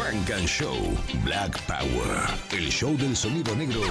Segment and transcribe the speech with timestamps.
[0.00, 0.76] Frank and Show
[1.24, 2.26] Black Power.
[2.52, 3.82] El show del sonido negro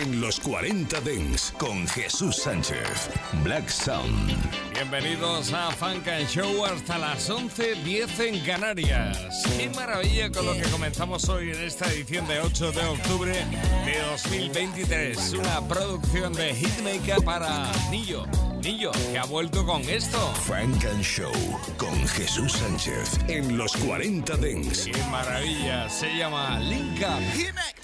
[0.00, 3.10] en los 40 Dens con Jesús Sánchez.
[3.42, 4.36] Black Sound.
[4.72, 9.18] Bienvenidos a Funk and Show hasta las 11.10 en Canarias.
[9.56, 14.00] Qué maravilla con lo que comenzamos hoy en esta edición de 8 de octubre de
[14.12, 15.32] 2023.
[15.32, 18.26] Una producción de Hitmaker para Nillo.
[18.62, 20.18] Nillo, que ha vuelto con esto.
[20.44, 21.32] Frank and Show
[21.76, 24.86] con Jesús Sánchez en los 40 Dens.
[24.92, 25.88] Qué maravilla.
[25.88, 27.22] Se llama Link Up.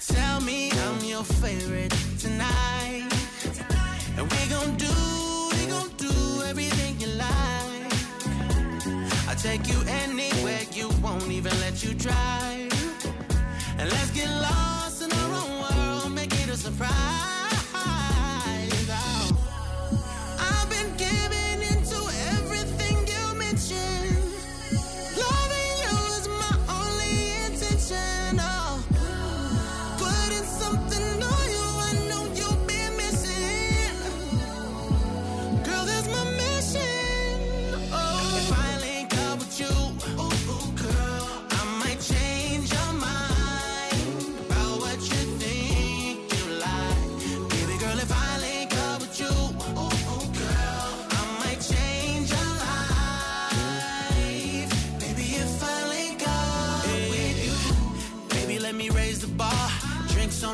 [0.07, 3.09] Tell me I'm your favorite tonight.
[4.17, 4.91] And we gon' do,
[5.51, 7.93] we gon' do everything you like.
[9.27, 12.71] I'll take you anywhere you won't even let you drive.
[13.77, 17.34] And let's get lost in our own world, make it a surprise.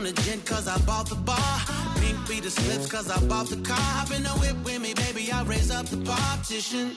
[0.02, 1.38] On the gin, cause I bought the bar.
[1.98, 3.78] Pink be the slips, cause I bought the car.
[3.98, 6.96] Hop in the whip with me, baby, I'll raise up the partition.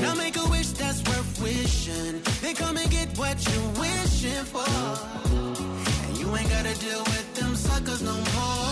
[0.00, 2.20] Now make a wish that's worth wishing.
[2.42, 4.66] Then come and get what you're wishing for.
[6.06, 8.69] And you ain't gotta deal with them suckers no more.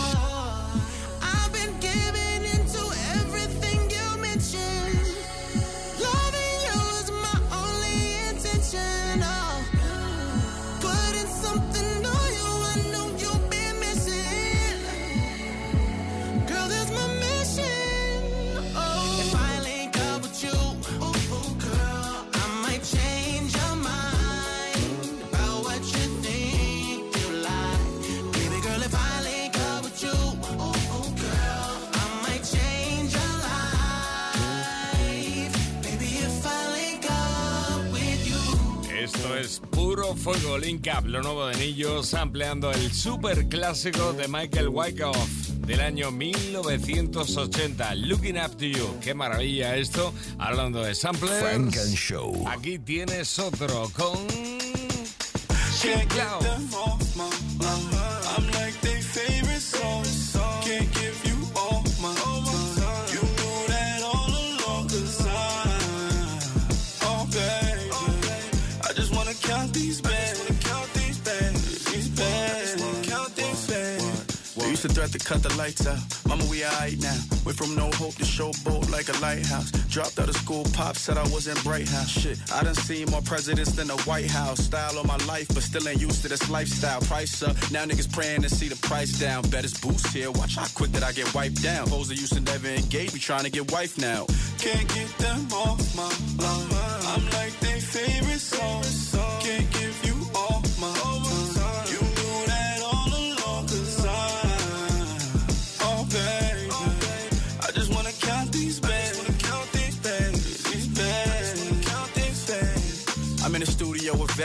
[39.98, 45.28] Puro fuego Link Up, lo nuevo de Nillos, ampliando el super clásico de Michael Wyckoff
[45.66, 48.96] del año 1980, Looking Up to You.
[49.00, 51.40] Qué maravilla esto, hablando de samplers.
[51.40, 52.48] Frank and Show.
[52.48, 54.18] Aquí tienes otro con.
[56.08, 57.07] Cloud.
[74.88, 76.00] We threat to cut the lights out.
[76.26, 77.18] Mama, we alright now.
[77.44, 79.70] Went from no hope to showboat like a lighthouse.
[79.90, 82.08] Dropped out of school, pop said I was in Bright House.
[82.08, 84.60] Shit, I done seen more presidents than the White House.
[84.60, 87.00] Style of my life, but still ain't used to this lifestyle.
[87.02, 89.42] Price up, now niggas praying to see the price down.
[89.50, 91.90] Bet it's boost here, watch how quick that I get wiped down.
[91.90, 94.24] That used to never engage, be trying to get wife now.
[94.58, 96.08] Can't get them off my
[96.42, 96.72] mind.
[97.12, 99.17] I'm like their favorite song.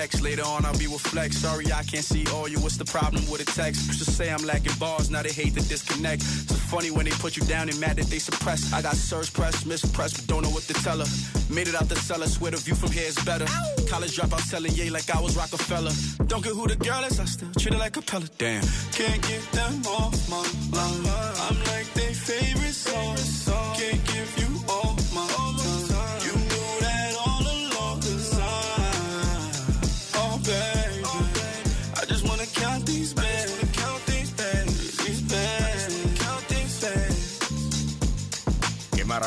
[0.03, 1.37] Later on, I'll be with Flex.
[1.37, 2.59] Sorry, I can't see all you.
[2.59, 3.87] What's the problem with a text?
[3.87, 6.21] Used to say I'm lacking bars, now they hate to disconnect.
[6.21, 8.73] So funny when they put you down and mad that they suppress.
[8.73, 11.05] I got surge press, mispress, but don't know what to tell her.
[11.49, 13.45] Made it out the cellar, swear the view from here is better.
[13.89, 15.91] College dropout selling yay like I was Rockefeller.
[16.27, 18.27] Don't get who the girl is, I still treat her like a Pella.
[18.37, 18.63] Damn.
[18.91, 20.43] Can't get them off my
[20.75, 21.07] mind.
[21.47, 23.62] I'm like their favorite song.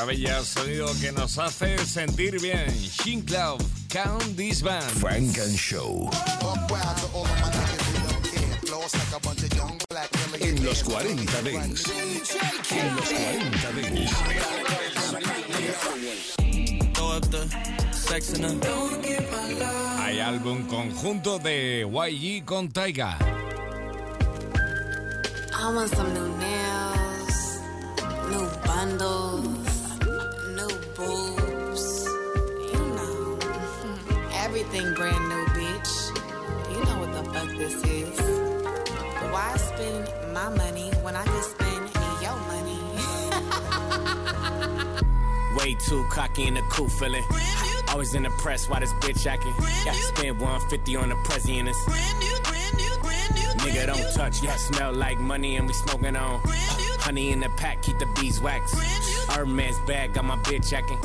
[0.07, 2.69] Maravilla, sonido que nos hace sentir bien.
[2.69, 4.85] Shin Cloud, Count This Band.
[5.01, 6.09] Frank and Show.
[10.41, 11.91] En los 40 Dents.
[12.71, 14.13] En los 40 Dents.
[19.99, 23.19] Hay álbum conjunto de YG con Taiga.
[25.59, 27.59] I want some new nails,
[28.31, 29.66] new bundles,
[31.07, 32.07] new boobs.
[32.73, 33.39] You know,
[34.45, 35.93] everything brand new, bitch.
[36.73, 38.21] You know what the fuck this is.
[39.33, 41.91] Why spend my money when I can spend
[42.23, 42.81] your money?
[45.57, 47.25] Way too cocky in the cool feeling.
[47.89, 49.55] Always in the press, why this bitch acting?
[49.85, 51.77] Got to spend 150 on the president.
[53.67, 56.41] Nigga don't touch, yeah, smell like money and we smoking on.
[57.01, 58.75] Honey in the pack, keep the bees wax.
[59.29, 60.99] Hermes bag, got my bitch acting.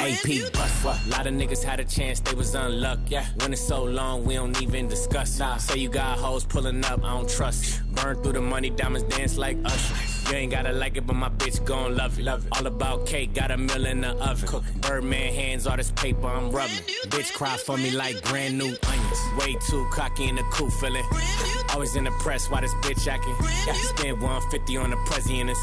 [0.00, 1.06] AP bust what?
[1.08, 3.02] Lot of niggas had a chance, they was unlucky.
[3.08, 5.38] Yeah, when it's so long, we don't even discuss.
[5.38, 7.82] Nah, say you got hoes pulling up, I don't trust.
[7.94, 10.09] Burn through the money, diamonds dance like Usher.
[10.30, 12.22] You ain't gotta like it, but my bitch gon' love it.
[12.22, 12.52] Love it.
[12.52, 14.48] All about cake, got a mill in the oven.
[14.48, 14.80] Cooking.
[14.80, 16.76] Birdman hands, all this paper I'm rubbing.
[17.08, 19.20] Bitch cry for me like brand new onions.
[19.38, 21.04] Way too cocky in the cool feeling.
[21.72, 23.34] Always in the press, why this bitch acting?
[23.66, 25.58] Yeah, spend 150 on the president.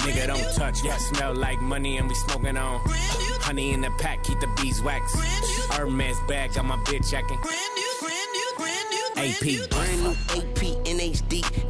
[0.00, 2.80] Nigga don't touch, yeah, smell like money and we smoking on.
[3.40, 5.14] Honey in the pack, keep the bees wax.
[5.70, 7.38] Hermes bag, got my bitch acting.
[9.20, 9.70] AP.
[9.70, 11.69] Brand new AP NHD.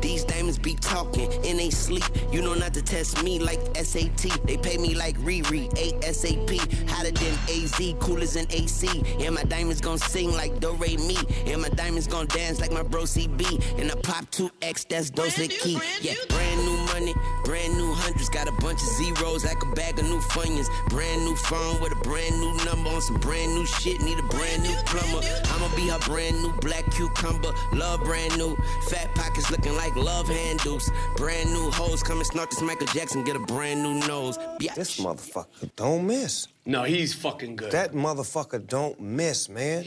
[0.51, 2.03] Diamonds be talking in they sleep.
[2.33, 4.47] You know not to test me like SAT.
[4.47, 6.91] They pay me like Riri, ASAP.
[6.91, 8.89] Hotter than AZ, cooler than AC.
[9.25, 11.17] And my diamonds gon' sing like Do Re Mi.
[11.47, 13.79] And my diamonds gon' dance like my bro CB.
[13.79, 15.79] And I pop 2X, that's Dose Key.
[16.01, 17.15] Yeah, brand new money,
[17.45, 18.29] brand new hundreds.
[18.29, 20.69] Got a bunch of zeros like a bag of new funyuns.
[20.89, 24.01] Brand new phone with a brand new number on some brand new shit.
[24.03, 25.27] Need a brand new plumber.
[25.47, 27.53] I'ma be her brand new black cucumber.
[27.73, 28.57] Love brand new.
[28.89, 30.91] Fat pockets looking like love handles.
[31.17, 33.25] Brand new hoes come and snort this Michael Jackson.
[33.25, 34.39] Get a brand new nose.
[34.61, 34.75] Yeah.
[34.75, 36.49] This motherfucker don't miss.
[36.67, 37.73] No, he's fucking good.
[37.73, 39.85] That motherfucker don't miss, man.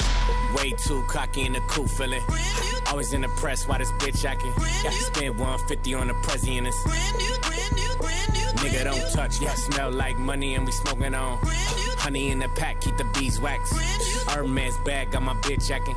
[0.55, 2.21] Way too cocky in the cool feeling.
[2.87, 4.51] Always in the press, why this bitch acting?
[4.83, 6.73] Got to spend 150 on the president.
[8.63, 11.39] Nigga don't touch, yeah, smell like money and we smoking on.
[11.97, 13.71] Honey in the pack, keep the bees wax.
[14.27, 15.95] Hermes bag, got my bitch acting.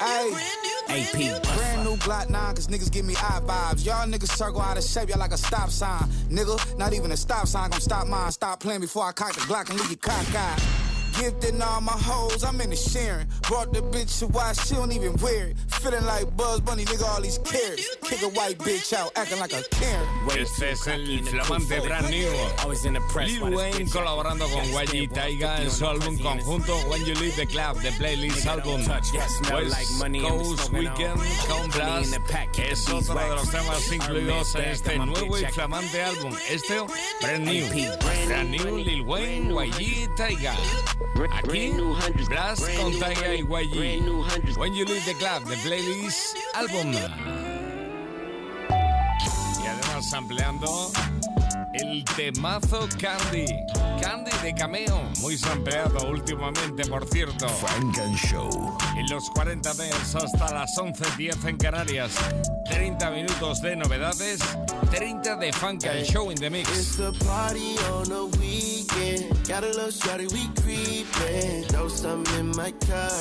[0.00, 0.58] Hey.
[0.88, 1.42] AP.
[1.42, 3.84] Brand new Glock 9, cause niggas give me eye vibes.
[3.84, 6.08] Y'all niggas circle out of shape, y'all like a stop sign.
[6.30, 8.32] Nigga, not even a stop sign gon' stop mine.
[8.32, 10.87] Stop playing before I cock the Glock and leave you cockeyed.
[11.18, 13.26] Gifting all my hoes, I'm in the sharing.
[13.48, 15.56] Brought the bitch to why she don't even wear it.
[15.82, 17.96] Feeling like Buzz Bunny, nigga, all these carrots.
[18.02, 20.06] Kick a white bitch out, acting like a Karen.
[20.30, 22.30] Este es el flamante brand new.
[23.26, 27.80] Lil Wayne colaborando con YG Tyga en su álbum conjunto When You Leave the Club,
[27.82, 28.82] The Playlist Album.
[28.86, 35.44] West Coast Weekend con Blxst es otro de los temas incluidos en este nuevo y
[35.46, 36.34] flamante álbum.
[36.48, 36.80] Este,
[37.22, 37.66] brand new.
[38.26, 40.54] Brand new Lil Wayne, YG Tyga.
[41.32, 41.72] Aquí,
[42.28, 44.58] Blast con Taiga y YG.
[44.58, 46.92] When You Leave the Club, The Playlist Album.
[49.62, 50.92] Y además ampliando
[51.74, 53.46] el temazo Candy.
[54.00, 57.48] Candy de cameo, muy sampleado últimamente, por cierto.
[57.48, 58.78] Funk and Show.
[58.96, 62.12] En los 40 Dents hasta las 11.10 en Canarias.
[62.66, 64.40] 30 minutos de novedades,
[64.90, 66.68] 30 de Funk and Show in the Mix.
[66.70, 68.38] It's a party on the
[68.88, 69.48] weekend.
[69.48, 71.64] Got a little shorty, we creepin'.
[71.64, 73.12] Throw something in my cup,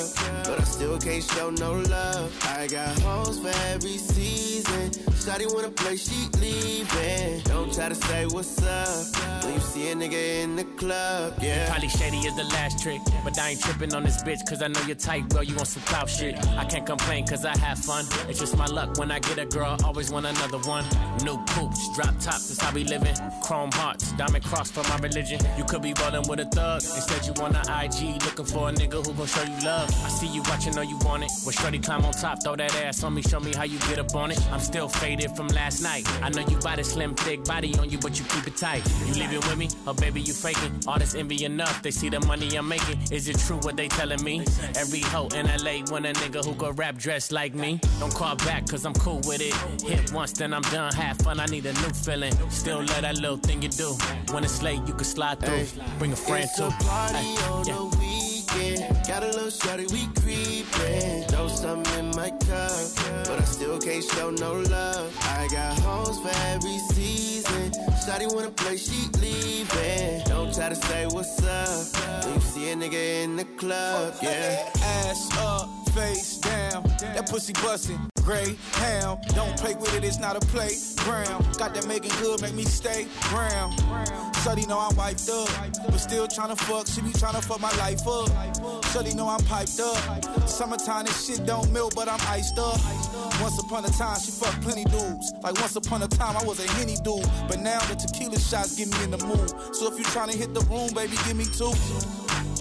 [0.46, 2.32] but I still can't show no love.
[2.44, 4.92] I got hoes for every season.
[5.24, 7.42] Shorty wanna play, she leaving.
[7.42, 11.34] Don't try to say what's up when you see a nigga in the club.
[11.42, 11.70] Yeah.
[11.70, 14.68] Probably shady is the last trick, but I ain't tripping on this bitch cause I
[14.68, 15.44] know you're tight, girl.
[15.44, 16.36] You want some clout shit.
[16.58, 18.06] I can't complain cause I have fun.
[18.30, 20.86] It's just my luck when I get a girl, always want another one.
[21.24, 23.16] New coops, drop tops, that's how we living.
[23.44, 25.40] Chrome hearts, diamond cross for my religion.
[25.58, 26.84] You could be rolling with a thug.
[26.84, 29.90] Instead, you on the IG looking for a nigga who gon' show you love.
[30.06, 31.32] I see you watching, know you want it.
[31.44, 33.98] Well, shorty climb on top, throw that ass on me, show me how you get
[33.98, 34.40] up on it.
[34.52, 36.08] I'm still faded from last night.
[36.22, 38.84] I know you got a slim, thick body on you, but you keep it tight.
[39.08, 39.70] You leaving with me?
[39.88, 40.80] Oh, baby, you faking.
[40.86, 41.82] All this envy enough.
[41.82, 43.00] They see the money I'm making.
[43.12, 44.46] Is it true what they telling me?
[44.76, 47.80] Every hoe in LA want a nigga who go rap dressed like me.
[48.00, 49.56] Don't call back, cause I'm cool with it.
[49.82, 50.94] Hit once, then I'm done.
[50.94, 52.34] Have fun, I need a new feeling.
[52.52, 53.98] Still love that little thing you do.
[54.32, 55.47] When it's late, you can slide.
[55.98, 56.66] Bring a friend It's too.
[56.66, 57.76] a party Ay, on yeah.
[57.76, 59.08] the weekend.
[59.08, 61.24] Got a little shorty, we creepin'.
[61.30, 65.16] Throw something in my cup, but I still can't show no love.
[65.22, 67.37] I got hoes for every season.
[68.06, 70.24] Shorty wanna play, she leaving.
[70.26, 74.14] Don't try to say what's up when you see a nigga in the club.
[74.22, 74.70] Yeah.
[74.82, 76.84] Ass up, face down.
[77.00, 79.18] That pussy bustin', gray ham.
[79.36, 81.46] Don't play with it, it's not a playground.
[81.58, 83.72] Got that making good, make me stay brown.
[84.44, 85.50] Shuddy know I'm wiped up,
[85.86, 86.88] but still tryna fuck.
[86.88, 88.30] She be tryna fuck my life up.
[88.92, 90.48] Shuddy know I'm piped up.
[90.48, 92.80] Summertime, this shit don't melt, but I'm iced up.
[93.42, 95.34] Once upon a time, she fucked plenty dudes.
[95.42, 97.26] Like once upon a time, I was a henny dude.
[97.48, 99.50] But now the tequila shots get me in the mood.
[99.76, 101.74] So if you tryna hit the room, baby, give me two.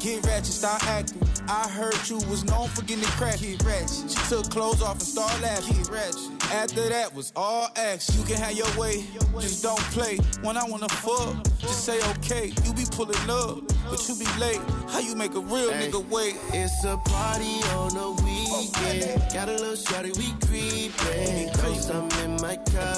[0.01, 1.36] Get ratchet, start acting.
[1.49, 3.39] I heard you was known for getting crack.
[3.41, 4.11] Get ratchet.
[4.11, 5.77] She took clothes off and started laughing.
[5.77, 6.33] Get ratchet.
[6.53, 8.15] After that was all action.
[8.19, 9.05] You can have your way,
[9.41, 10.19] just don't play.
[10.43, 12.53] When I wanna fuck, just say okay.
[12.65, 14.61] You be pulling up, but you be late.
[14.89, 15.91] How you make a real Hey.
[15.91, 16.37] nigga wait?
[16.53, 19.23] It's a party on the weekend.
[19.35, 21.51] Got a little shorty, we creepin'.
[21.63, 22.97] Ghost, I'm in my cup,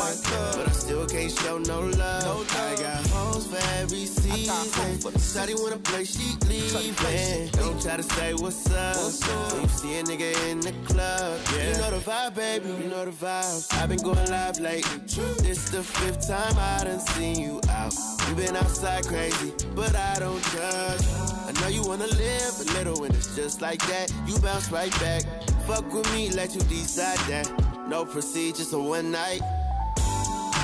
[0.57, 2.47] but I still can't show no love.
[2.53, 5.19] I got hoes for every season.
[5.19, 7.49] Shorty wanna play, she leaving.
[7.53, 9.53] Don't try to say what's up.
[9.53, 11.73] When you see a nigga in the club, yeah.
[11.73, 12.69] you know the vibe, baby.
[12.83, 13.75] You know the vibe.
[13.81, 15.01] I've been going live lately.
[15.43, 17.95] This the fifth time I done seen you out.
[18.29, 21.03] You been outside crazy, but I don't judge.
[21.47, 24.13] I know you wanna live a little and it's just like that.
[24.27, 25.23] You bounce right back.
[25.67, 27.51] Fuck with me, let you decide that.
[27.89, 29.43] No procedures on one night.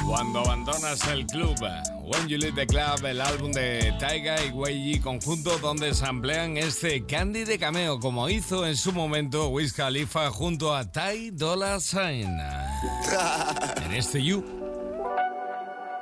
[0.06, 1.58] Cuando abandonas el club,
[2.06, 6.04] When You Leave the Club, el álbum de Taiga y Wei conjunto donde se
[6.58, 11.80] este Candy de cameo, como hizo en su momento Wiz Khalifa junto a Ty Dolla
[11.80, 12.28] Sign.
[13.86, 14.44] en este You.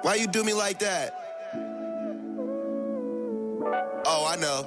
[0.03, 1.15] Why you do me like that?
[4.05, 4.67] Oh, I know.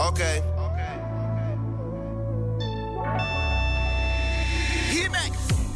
[0.08, 0.42] okay.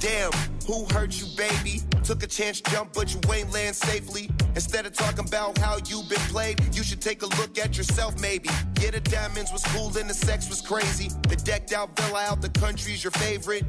[0.05, 0.33] Damn,
[0.67, 1.81] who hurt you, baby?
[2.05, 4.29] Took a chance, jump, but you ain't land safely.
[4.55, 8.21] Instead of talking about how you been played, you should take a look at yourself,
[8.21, 8.51] maybe.
[8.83, 11.09] Yeah, the diamonds was cool and the sex was crazy.
[11.31, 13.65] The decked out villa out the country's your favorite.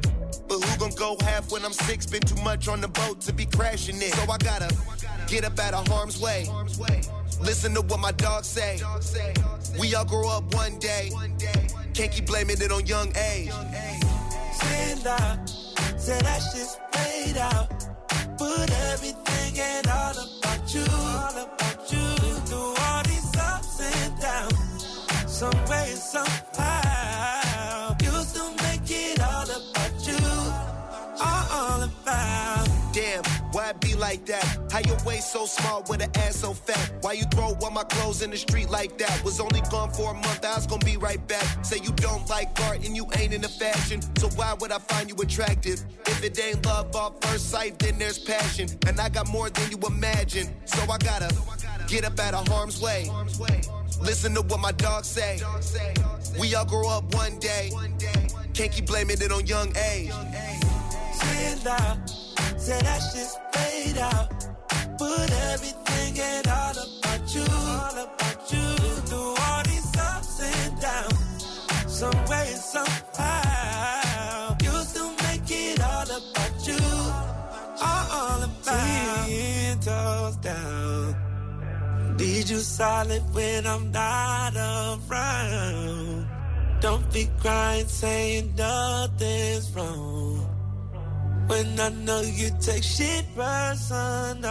[0.46, 2.04] But who gon' go half when I'm six?
[2.04, 4.12] Been too much on the boat to be crashing it.
[4.12, 4.76] So I gotta
[5.28, 6.50] get up out of harm's way.
[7.40, 8.78] Listen to what my dogs say.
[9.80, 11.12] We all grow up one day.
[11.94, 13.50] Can't keep blaming it on young age.
[14.52, 15.50] Stand out,
[16.06, 17.68] say that shit's played out.
[18.38, 22.06] Put everything and all about you, all about you.
[22.46, 24.82] Through all these ups and downs,
[25.26, 27.96] some way, somehow.
[28.04, 30.22] You still make it all about you,
[31.26, 32.68] all, all about.
[32.92, 33.24] Damn,
[33.66, 34.44] why it be like that?
[34.70, 36.92] How your waist so small with an ass so fat?
[37.00, 39.24] Why you throw all my clothes in the street like that?
[39.24, 41.44] Was only gone for a month, I was gonna be right back.
[41.64, 45.08] Say you don't like art and you ain't into fashion, so why would I find
[45.08, 45.82] you attractive?
[46.06, 48.68] If it ain't love off first sight, then there's passion.
[48.86, 51.34] And I got more than you imagine, so I gotta
[51.88, 53.10] get up out of harm's way.
[54.00, 55.40] Listen to what my dogs say.
[56.38, 57.70] We all grow up one day.
[58.54, 60.12] Can't keep blaming it on young age.
[62.66, 64.28] Say that shit's played out.
[64.98, 67.46] Put everything and all about you,
[67.80, 68.68] all about you.
[69.08, 71.42] Through all these ups and downs,
[71.86, 74.56] some way, somehow.
[74.64, 76.84] You still make it all about you,
[77.90, 79.26] all, about.
[79.28, 82.16] Ten toes down.
[82.18, 86.26] Need you solid when I'm not around.
[86.80, 90.35] Don't be crying, saying nothing's wrong.
[91.48, 94.46] When I know you take shit personal.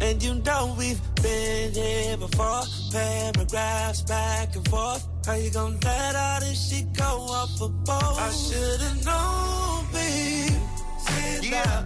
[0.00, 2.62] And you know we've been here before.
[2.90, 5.06] Paragraphs back and forth.
[5.26, 8.18] How you gonna let all this shit go off a boat?
[8.18, 10.60] I should've known, babe.
[11.06, 11.62] Sit Yeah.
[11.66, 11.84] out.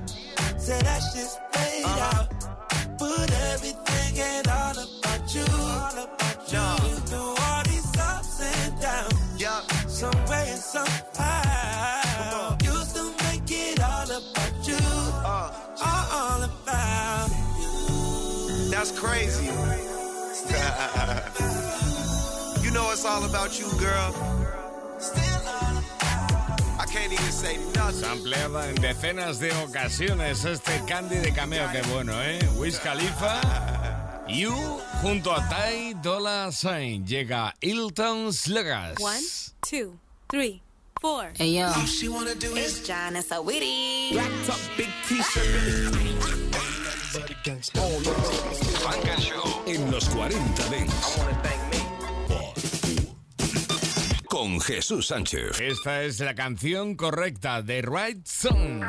[0.61, 2.14] Say that shit's laid out.
[2.14, 2.97] Uh-huh.
[2.99, 5.45] Put everything and all about you.
[5.52, 6.75] All about you.
[18.87, 19.47] That's crazy.
[22.62, 24.14] you know it's all about you, girl.
[26.78, 28.05] I can't even say nothing.
[28.05, 32.38] Ampliada en decenas de ocasiones este Candy de cameo, que bueno, ¿eh?
[32.57, 33.40] Wiz Khalifa,
[34.28, 34.52] You,
[35.02, 39.00] junto a Ty Dolla Sign, llega Hilton Sluggers.
[39.00, 39.23] One,
[39.62, 40.62] two, three,
[41.00, 41.33] four.
[41.37, 44.12] Hey yo, All she wanna do is it's John, so witty.
[44.12, 46.15] black top, big t-shirt.
[49.67, 51.21] En los 40 Dents.
[54.29, 55.61] Con Jesús Sánchez.
[55.61, 58.83] Esta es la canción correcta de Right Song.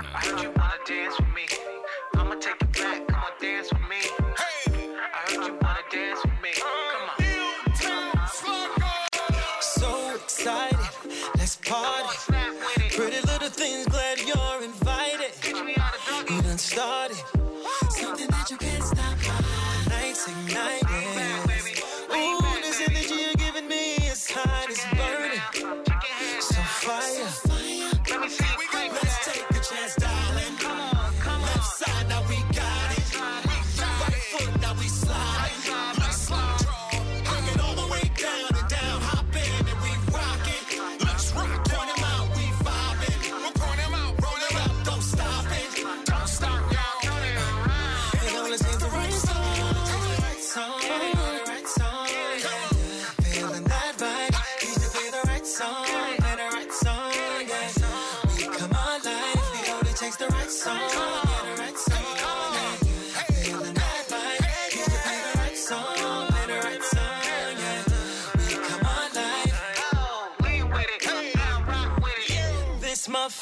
[11.69, 12.46] Party.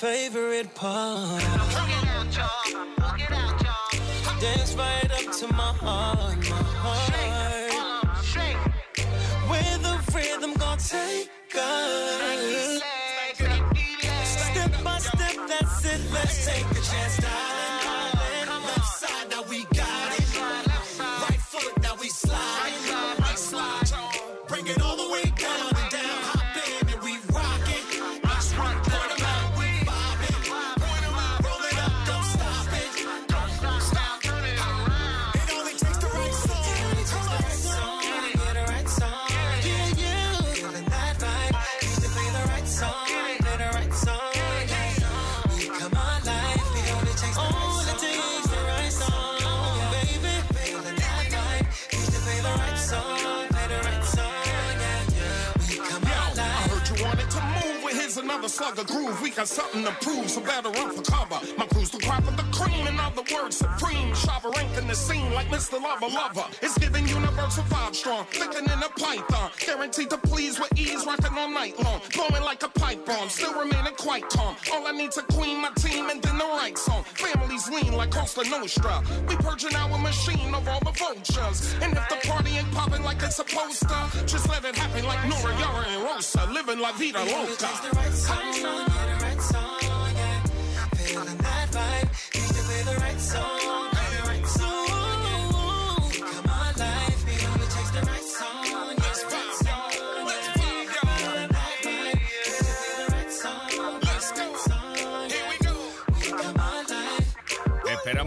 [0.06, 1.42] Favorite part.
[4.40, 7.72] Dance right up to my heart, my heart.
[9.50, 12.84] Where the rhythm gon' take us.
[14.26, 16.02] Step by step, that's it.
[16.14, 17.45] Let's take a chance,
[58.56, 59.22] slug a groove.
[59.22, 61.40] We got something to prove, so better run for cover.
[61.58, 64.16] My crew's the crop of the cream, in other words, supreme.
[64.16, 65.82] Sharper rank in the scene like Mr.
[65.82, 66.48] Lover Lover.
[66.62, 69.52] It's giving universal vibe strong, thicker in a python.
[69.60, 72.02] Guaranteed to please with ease, rocking all night long.
[72.14, 74.56] Blowing like a pipe bomb, still remaining quite calm.
[74.72, 77.04] All I need's a queen, my team, and then the right song.
[77.04, 79.04] Families lean like Costa Nostra.
[79.28, 81.76] We purging our machine of all the vultures.
[81.82, 85.22] And if the party ain't popping like it's supposed to, just let it happen like
[85.28, 86.46] Nora, Yara, and Rosa.
[86.52, 87.30] Living La Vida Loca.
[87.30, 90.44] yeah, the right song, yeah.
[90.96, 91.65] Feeling that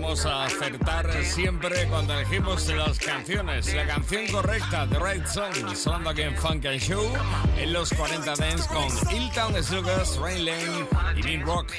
[0.09, 3.75] Esperamos a acertar siempre cuando elegimos las canciones.
[3.75, 7.13] La canción correcta, The Right Song, sonando aquí en Funk and Show,
[7.59, 11.75] en los 40 Dance con Hilltown Sluggers, Rain Lane y Dean Rock.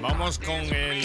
[0.00, 1.04] Vamos con el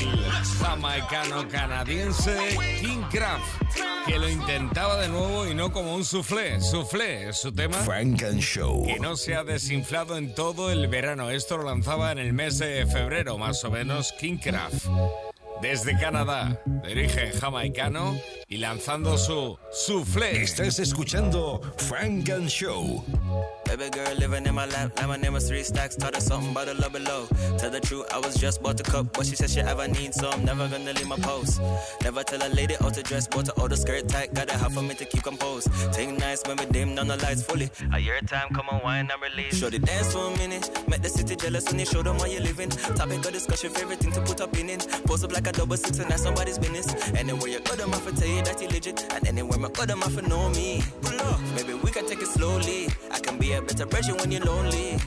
[0.61, 3.67] jamaicano canadiense King Craft,
[4.05, 6.61] que lo intentaba de nuevo y no como un soufflé.
[6.61, 7.75] Soufflé es su tema.
[7.79, 8.85] Frank and Show.
[8.85, 11.29] Que no se ha desinflado en todo el verano.
[11.29, 14.87] Esto lo lanzaba en el mes de febrero, más o menos, King Craft.
[15.61, 18.15] Desde Canadá, de origen jamaicano
[18.47, 20.43] y lanzando su soufflé.
[20.43, 23.03] Estás escuchando Funk and Show.
[23.65, 26.51] Baby girl living in my lap, now my name was three stacks, taught her something
[26.51, 27.27] about the love below.
[27.57, 30.13] Tell the truth, I was just bought a cup, but she said she ever need,
[30.13, 31.59] so I'm never gonna leave my post.
[32.01, 34.57] Never tell a lady how to dress, bought her all the skirt tight, got a
[34.57, 35.67] half for me to keep composed.
[35.91, 37.69] Take nice when we dim down the lights fully.
[37.93, 39.57] A year time, come on, wine and release.
[39.57, 42.25] Show the dance for a minute, make the city jealous when you show them how
[42.25, 42.69] you living.
[42.69, 44.87] Topic of discussion, favorite thing to put up in it.
[45.05, 46.87] Post up like a double six and that's somebody's business.
[47.15, 50.27] Anywhere you go, them to tell you that you legit, and anywhere my them have
[50.27, 50.83] know me.
[51.01, 52.87] Pull up, maybe we can take it slowly.
[53.11, 54.97] I can be a better version when you're lonely.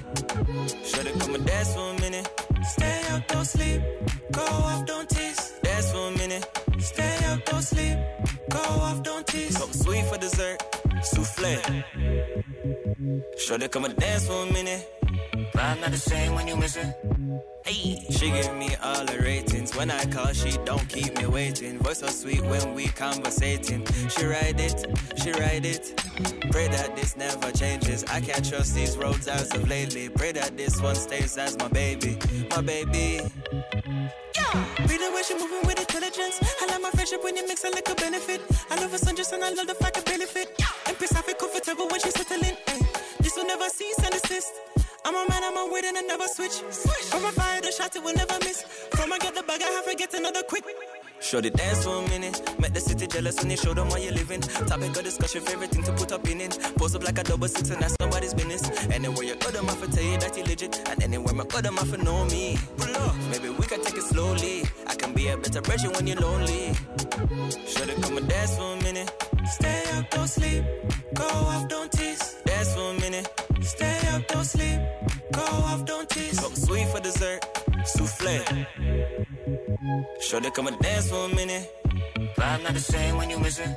[0.84, 2.28] Should've come and dance for a minute.
[2.64, 3.82] Stay up, don't sleep.
[4.32, 5.52] Go off, don't tease.
[5.62, 6.46] Dance for a minute.
[6.78, 7.98] Stay up, don't sleep.
[8.50, 9.58] Go off, don't tease.
[9.58, 10.58] Something sweet for dessert.
[11.02, 11.84] Souffle.
[13.38, 14.88] Should've come and dance for a minute.
[15.32, 16.92] Vibe not the same when you missing.
[17.64, 18.04] Hey.
[18.10, 19.76] She give me all the ratings.
[19.76, 21.78] When I call, she don't keep me waiting.
[21.78, 23.86] Voice so sweet when we conversating.
[24.08, 24.86] She ride it,
[25.22, 25.94] she ride it.
[26.50, 28.04] Pray that this never changes.
[28.04, 30.08] I can't trust these roads as of lately.
[30.08, 32.18] Pray that this one stays as my baby,
[32.50, 33.20] my baby.
[34.36, 34.66] Yeah.
[34.80, 36.40] Read the way she moving with intelligence.
[36.60, 38.40] I like my friendship when it like a little benefit.
[38.70, 40.60] I love her sundress and I love the fact I barely fit.
[40.86, 42.56] And piss I feel comfortable when she's settling.
[42.66, 42.80] Ay.
[43.20, 44.52] This will never cease and desist.
[45.04, 46.60] I'm a man, I'm a wait and I never switch.
[47.10, 48.62] From a fire, the shot it will never miss.
[48.92, 50.64] From I get the bag, I have to get another quick.
[51.20, 52.40] Show the dance for a minute.
[52.60, 54.40] Make the city jealous when you show them why you're living.
[54.40, 56.50] Topic of discussion, favorite thing to put opinion.
[56.76, 58.68] Post up like a double six and that's nobody's business.
[58.90, 60.80] Anywhere you go, them off tell you that you legit.
[60.88, 62.58] And anywhere my go, them off know me.
[62.76, 64.64] Pull up, maybe we can take it slowly.
[64.86, 66.74] I can be a better version when you're lonely.
[67.66, 69.10] Show them come and dance for a minute.
[69.46, 70.64] Stay up, don't sleep.
[71.14, 72.36] Go off, don't tease.
[73.62, 74.80] Stay up, don't sleep.
[75.32, 76.40] Go off, don't tease.
[76.40, 77.40] Something sweet for dessert.
[77.84, 78.66] Souffle.
[80.20, 81.68] Show they come and dance for a minute.
[82.36, 83.76] Vibe not the same when you missing.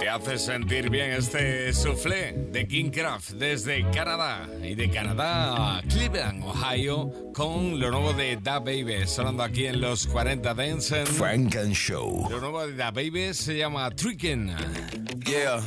[0.00, 5.82] Te hace sentir bien este soufflé de King Craft desde Canadá y de Canadá a
[5.82, 11.06] Cleveland, Ohio, con lo nuevo de Da Baby, sonando aquí en los 40 Dance.
[11.06, 12.28] Frank and Show.
[12.28, 14.54] Lo nuevo de Da Baby se llama Trickin'.
[15.24, 15.62] Yeah.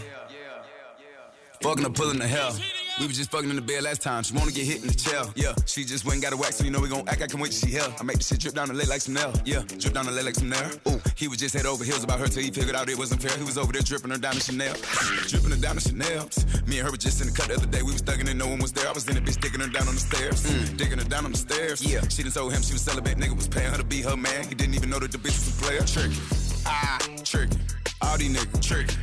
[1.61, 2.55] Fucking up, pulling the hell.
[2.99, 4.23] We was just fucking in the bed last time.
[4.23, 5.21] She wanna get hit in the chair.
[5.35, 7.21] Yeah, she just went and got a wax, so you know we gon' act.
[7.21, 7.93] I can wait till she hell.
[7.99, 9.31] I make the shit drip down the leg like some nail.
[9.45, 10.71] Yeah, drip down the leg like some nail.
[10.89, 13.21] Ooh, he was just head over heels about her till he figured out it wasn't
[13.21, 13.37] fair.
[13.37, 14.73] He was over there dripping her down to Chanel,
[15.27, 16.29] dripping her down to Chanel.
[16.65, 17.83] Me and her were just in the cut the other day.
[17.83, 18.87] We was thugging and no one was there.
[18.87, 20.77] I was in the bitch digging her down on the stairs, mm.
[20.77, 21.85] digging her down on the stairs.
[21.85, 23.17] Yeah, she done told him she was celibate.
[23.17, 24.47] Nigga was paying her to be her man.
[24.47, 25.81] He didn't even know that the bitch was a player.
[25.85, 26.17] Tricky,
[26.65, 27.57] ah, tricky.
[28.01, 28.95] All these niggas tricky,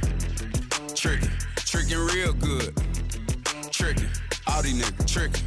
[1.04, 2.74] tricky, tricking real good,
[3.70, 4.06] tricky.
[4.46, 5.44] All these niggas trickin',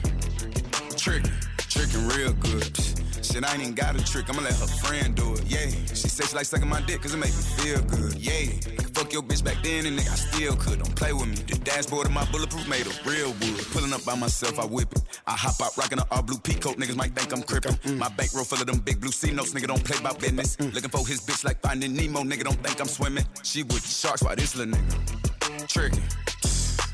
[0.94, 3.26] trickin', trickin' real good.
[3.26, 5.66] Shit, I ain't even got a trick, I'ma let her friend do it, yeah.
[5.96, 8.54] She said she like sucking my dick cause it make me feel good, yeah.
[8.78, 10.78] I could fuck your bitch back then and nigga, I still could.
[10.78, 11.34] Don't play with me.
[11.34, 13.66] The dashboard of my bulletproof made of real wood.
[13.74, 15.02] Pulling up by myself, I whip it.
[15.26, 17.74] I hop out rocking an all blue peacoat, niggas might think I'm crippin'.
[17.82, 17.98] Mm.
[17.98, 20.56] My bankroll full of them big blue C notes, nigga don't play by business.
[20.58, 20.76] Mm.
[20.76, 23.26] Looking for his bitch like finding Nemo, nigga don't think I'm swimming.
[23.42, 25.27] She with the sharks, why this little nigga?
[25.66, 26.04] Trickin',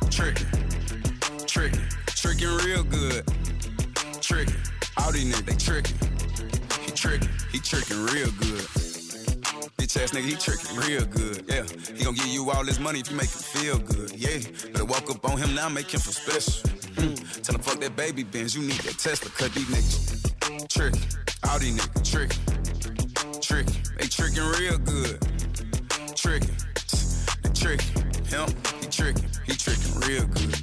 [0.09, 0.47] trickin',
[1.45, 1.93] trickin'.
[2.23, 3.23] Tricking real good.
[4.21, 4.55] Tricking.
[4.97, 5.97] All these niggas, they tricking.
[6.85, 7.29] He tricking.
[7.51, 8.65] He tricking real good.
[9.75, 11.43] Bitch ass nigga, he tricking real good.
[11.49, 11.63] Yeah.
[11.93, 14.11] He gon' give you all this money if you make him feel good.
[14.15, 14.39] Yeah.
[14.71, 16.69] Better walk up on him now, make him feel special.
[16.95, 17.41] Mm.
[17.43, 19.29] Tell him fuck that baby Benz, you need that Tesla.
[19.31, 20.69] Cut these niggas.
[20.69, 21.01] Tricking.
[21.49, 23.41] All these niggas tricking.
[23.41, 23.83] Tricking.
[23.99, 25.19] They tricking real good.
[26.15, 26.55] Tricking.
[27.43, 28.12] They tricking.
[28.33, 28.49] Him,
[28.81, 29.29] he tricking.
[29.45, 30.55] He tricking real good.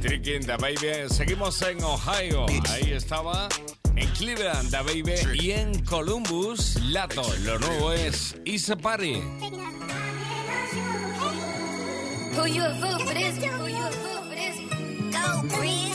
[0.00, 1.08] Tricking the Baby.
[1.08, 2.46] Seguimos en Ohio.
[2.70, 3.48] Ahí estaba.
[3.94, 5.38] En Cleveland, The Baby.
[5.38, 7.24] Y en Columbus, Lato.
[7.44, 9.20] Lo nuevo es Isa Party.
[12.34, 13.36] Who you a fool for this?
[13.36, 14.56] Who you a fool for this?
[15.12, 15.92] Go, Breeze.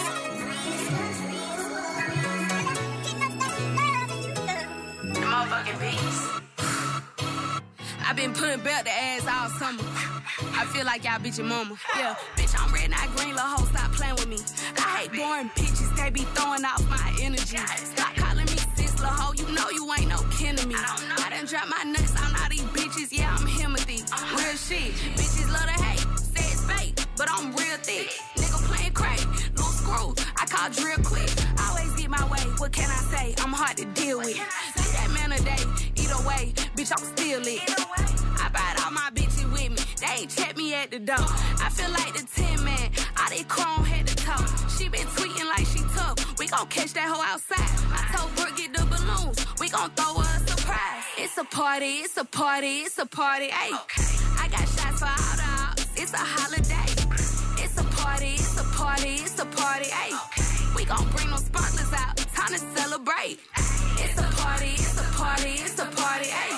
[5.13, 6.40] Motherfucking beast.
[8.11, 9.83] I've been putting belt to ass all summer.
[10.59, 11.77] I feel like y'all bitch your mama.
[11.95, 14.35] Yeah, bitch, I'm red, not green, little hoe, stop playing with me.
[14.75, 17.55] I hate boring bitches, they be throwing off my energy.
[17.55, 20.75] Stop calling me sis, little hoe, you know you ain't no kin to me.
[20.75, 24.03] I done drop my nuts on all these bitches, yeah, I'm Timothy.
[24.35, 28.11] Real shit, bitches love to hate, say it's fake, but I'm real thick.
[28.35, 29.23] Nigga playing crack,
[29.55, 31.31] loose screw, I call drill quick.
[31.63, 33.35] Always get my way, what can I say?
[33.37, 34.35] I'm hard to deal with.
[34.35, 35.63] See that man a day,
[36.11, 37.61] either way, bitch, I'm still lit.
[38.39, 39.83] I brought all my bitches with me.
[39.99, 41.15] They ain't check me at the door.
[41.17, 42.91] I feel like the 10 man.
[43.17, 44.45] All they chrome head to toe.
[44.77, 46.39] She been tweeting like she tough.
[46.39, 47.59] We gon' catch that hoe outside.
[47.91, 49.45] I told Brooke get the balloons.
[49.59, 51.03] We gon' throw her a surprise.
[51.17, 53.49] It's a party, it's a party, it's a party.
[53.49, 53.71] Hey,
[54.39, 55.87] I got shots for all the ops.
[55.95, 56.91] It's a holiday.
[57.63, 59.89] It's a party, it's a party, it's a party.
[59.89, 60.13] Hey,
[60.75, 62.20] we gon' bring them sparklers out.
[62.41, 63.37] Time to celebrate.
[63.99, 66.25] It's a party, it's a party, it's a party.
[66.25, 66.57] Hey,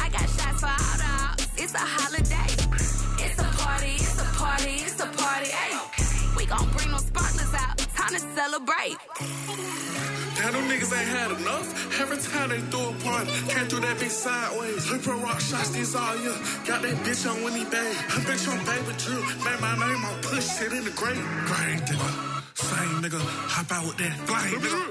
[0.00, 1.62] I got shots for all the.
[1.62, 2.50] It's a holiday.
[3.24, 5.50] It's a party, it's a party, it's a party.
[5.50, 5.78] Hey,
[6.36, 7.78] we gon' bring them sparklers out.
[7.78, 10.11] Time to celebrate.
[10.42, 12.00] Damn, them niggas ain't had enough.
[12.00, 14.90] Every time they throw a party, can't do that bitch sideways.
[14.90, 16.34] Her rock shots these all year.
[16.66, 17.94] Got that bitch on Winnie Bay.
[18.10, 19.22] Her bitch on Baby Drill.
[19.46, 21.22] Made my name on push shit in the grave.
[21.46, 22.32] Grave digger.
[22.58, 24.82] Same nigga, hop out with that flame, nigga.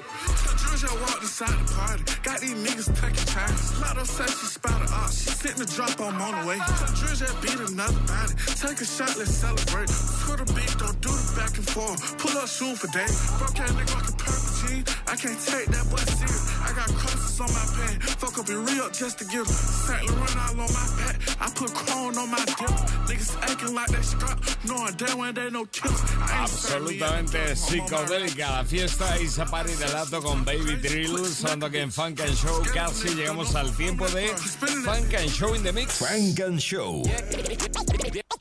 [0.63, 2.03] Georgia walked inside the party.
[2.23, 3.79] Got these niggas taking chances.
[3.81, 5.11] Lotto said she spotted up.
[5.11, 6.59] She sitting the drop on on the way.
[6.95, 8.33] Georgia beat another body.
[8.55, 9.91] Take a shot, let's celebrate.
[10.23, 12.17] Put a beat, don't do the back and forth.
[12.17, 13.31] Pull up soon for days.
[13.37, 14.83] Broke that nigga like a purple jean.
[15.07, 16.43] I can't take that boy serious.
[16.61, 18.13] I got crosses on my pants.
[18.15, 19.53] Fuck up and re-up just to get them.
[19.53, 20.07] St.
[20.09, 21.15] Laurent all on my back.
[21.39, 22.73] I put chrome on my dip.
[23.07, 24.39] Niggas acting like they scrap.
[24.65, 30.21] Knowing damn when they no ain't Absolutamente psicodélica la fiesta y se para de lato
[30.21, 35.13] con Baby Drill, sonando que en Funk and Show casi llegamos al tiempo de Funk
[35.15, 35.97] and Show in the Mix.
[35.97, 37.03] Funk and Show.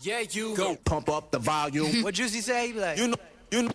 [0.03, 2.03] Yeah, you go pump up the volume.
[2.03, 2.73] what Juicy say?
[2.73, 3.17] Like, you know,
[3.51, 3.73] you know.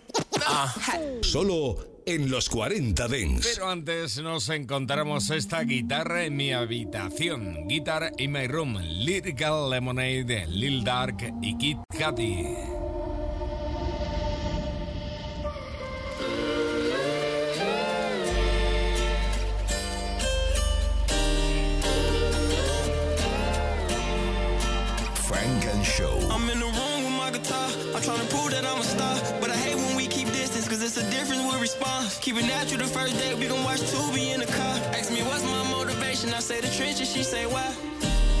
[1.22, 3.46] Solo en los 40 Dents.
[3.54, 7.68] Pero antes nos encontramos esta guitarra en mi habitación.
[7.68, 8.76] Guitar in my room.
[8.76, 12.75] Lyrical Lemonade, Lil Dark y Kid Cudi.
[32.20, 34.76] Keep it natural the first day, we gon' watch Tubi in the car.
[34.94, 37.74] Ask me what's my motivation, I say the trenches, she say why.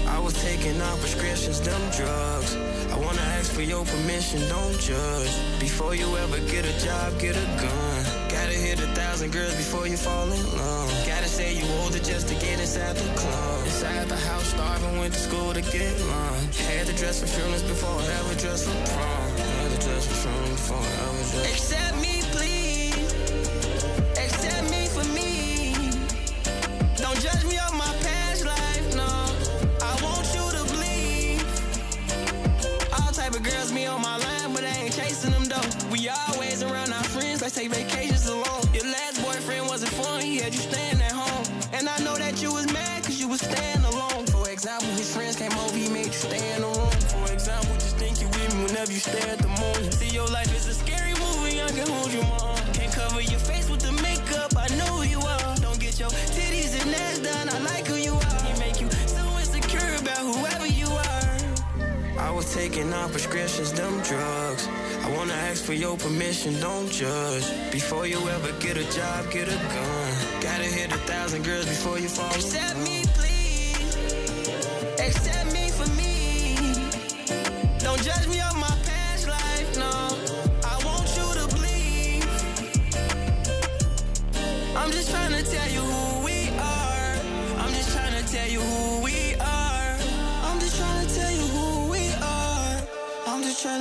[0.06, 2.54] I was taking out prescriptions, them drugs.
[2.94, 5.34] I wanna ask for your permission, don't judge.
[5.58, 7.98] Before you ever get a job, get a gun.
[8.30, 10.90] Gotta hit a thousand girls before you fall in love.
[11.06, 13.64] Gotta say you older just to get inside the club.
[13.66, 16.58] Inside the house, starving, went to school to get lunch.
[16.60, 19.36] Had to dress for feelings before I ever dress for prom.
[19.36, 21.52] Had to dress for feelings before I ever dress.
[21.52, 22.15] Accept me,
[27.20, 29.08] Judge me on my past life, no.
[29.80, 31.40] I want you to believe.
[32.92, 35.68] All type of girls be on my line, but I ain't chasing them though.
[35.90, 38.62] We always around our friends, let's take vacations alone.
[38.74, 41.44] Your last boyfriend wasn't fun, he had you staying at home.
[41.72, 44.26] And I know that you was mad cause you was staying alone.
[44.26, 46.92] For example, his friends came over, he made you stay in the room.
[47.16, 49.90] For example, just think you with me whenever you stare at the moon.
[49.92, 52.56] See, your life is a scary movie, I can hold you on.
[52.74, 53.95] Can't cover your face with the
[62.46, 64.68] taking out prescriptions, them drugs.
[65.04, 67.44] I wanna ask for your permission, don't judge.
[67.72, 70.12] Before you ever get a job, get a gun.
[70.40, 72.34] Gotta hit a thousand girls before you fall.
[72.34, 73.96] Accept me, please.
[74.98, 76.56] Accept me for me.
[77.78, 78.75] Don't judge me on my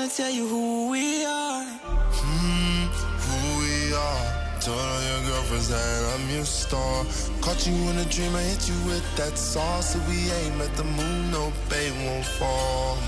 [0.05, 1.65] To tell you who we are.
[1.65, 2.85] Hmm,
[3.25, 4.61] who we are.
[4.61, 7.05] Told all your girlfriends that I'm your star.
[7.41, 9.93] Caught you in a dream, I hit you with that sauce.
[9.93, 12.99] So we aim at the moon, no babe won't fall.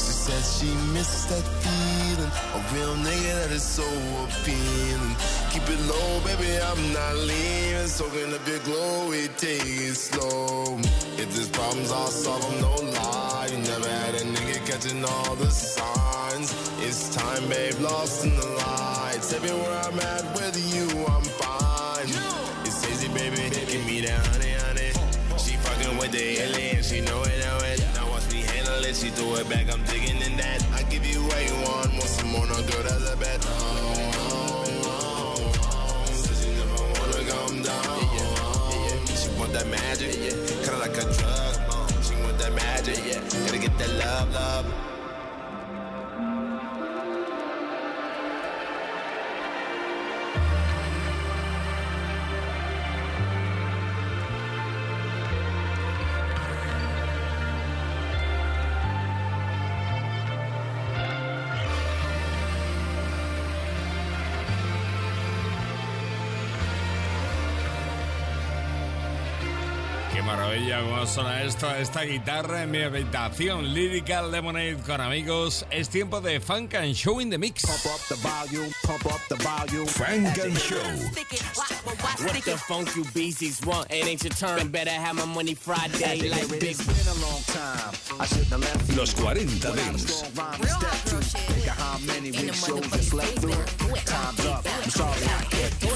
[0.00, 2.32] She said she misses that feeling.
[2.56, 3.84] A real nigga that is so
[4.24, 5.16] appealing.
[5.52, 7.88] Keep it low, baby, I'm not leaving.
[7.88, 10.78] Soaking up your glow, we take it slow.
[11.20, 13.48] If there's problems, I'll solve them, no lie.
[13.50, 16.17] You never had a nigga catching all the signs.
[16.40, 19.32] It's time, babe, lost in the lights.
[19.32, 22.06] Everywhere I'm at with you, I'm fine.
[22.64, 24.92] It's easy, baby, give me that honey, honey.
[25.36, 27.84] She fucking with the alien, she know it, know it.
[27.94, 30.64] Now watch me handle it, she threw it back, I'm digging in that.
[30.74, 33.44] I give you what you want, want some more, no girl, that's a bet.
[33.48, 34.62] Oh.
[36.06, 37.98] Says you never wanna come down.
[39.10, 40.38] She want that magic, yeah.
[40.62, 41.54] Kinda like a drug.
[42.06, 43.18] She want that magic, yeah.
[43.44, 44.87] Gotta get that love, love.
[70.28, 73.72] Maravilla cómo suena esto, esta guitarra en mi habitación.
[73.72, 75.64] Lyrical Lemonade con amigos.
[75.70, 77.62] Es tiempo de Funk and Show in the Mix.
[79.86, 80.76] Frank and Show.
[82.24, 83.90] What the funk you beasties want?
[83.90, 84.68] It ain't your turn.
[84.68, 86.76] Better have my money Friday like big.
[88.96, 90.22] Los 40 Dents.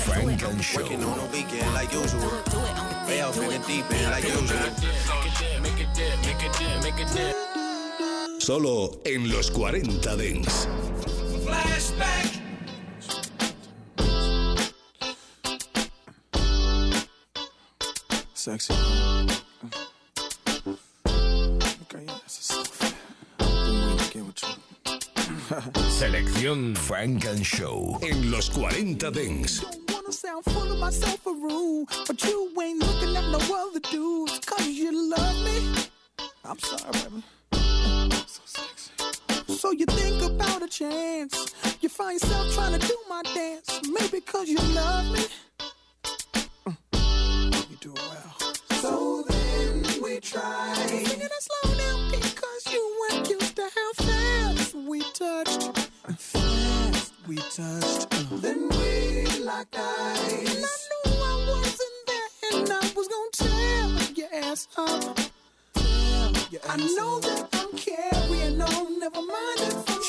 [0.07, 0.81] Frank and Show.
[0.81, 3.02] Working on a weekend like usual.
[3.13, 4.59] The deep end like usual.
[8.41, 10.67] Solo en los 40 Dents.
[11.45, 12.41] Flashback.
[18.33, 18.75] Sexy.
[21.83, 22.95] Okay, yeah, that's the stuff.
[23.39, 23.49] Been
[23.85, 24.55] waiting to get with you.
[25.91, 29.63] Selección Frank and Show en los 40 Dents.
[30.23, 34.69] Sound full of myself a rude, but you ain't looking at no other dudes, cause
[34.69, 35.57] you love me.
[36.45, 37.25] I'm sorry, baby.
[38.27, 38.93] So sexy.
[39.53, 41.53] So you think about a chance.
[41.81, 43.81] You find yourself trying to do my dance.
[43.89, 45.25] Maybe cause you love me.
[46.67, 47.71] Mm.
[47.71, 48.35] You do well.
[48.81, 50.73] So then we try.
[50.87, 55.77] Singing it slow now because you weren't used to how fast we touched.
[56.17, 58.09] Fast we touched.
[58.13, 58.25] Uh.
[58.41, 60.29] Then we locked eyes.
[60.49, 65.19] And I knew I wasn't there, and I was gonna tear your ass up.
[66.69, 70.03] I know that I'm carrying on, never mind if I'm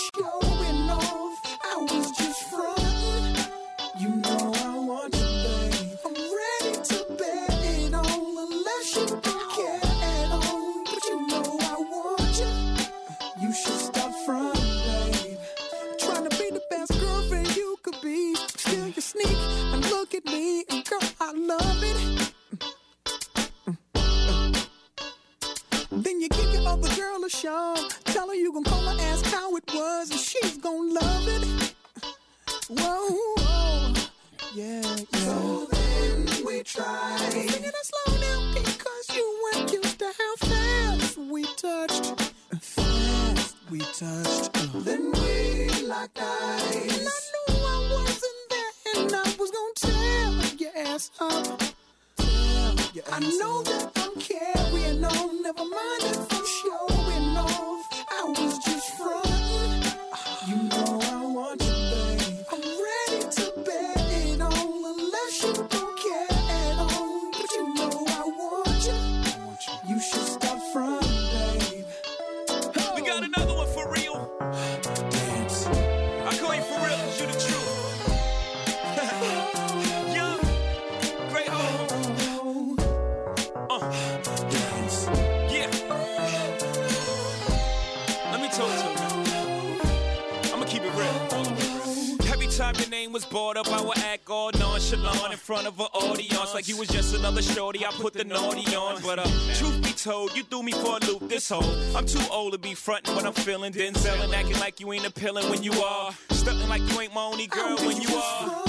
[93.58, 97.16] up, I would act all nonchalant in front of an audience like you was just
[97.16, 97.86] another shorty.
[97.86, 99.24] I put the naughty on, but uh,
[99.56, 101.64] truth be told, you threw me for a loop this whole.
[101.96, 105.06] I'm too old to be frontin' when I'm feeling Denzel and acting like you ain't
[105.06, 106.12] appealing when you are.
[106.30, 108.64] Stuntin' like you ain't my only girl when you are.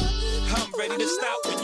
[0.56, 1.63] I'm ready to stop when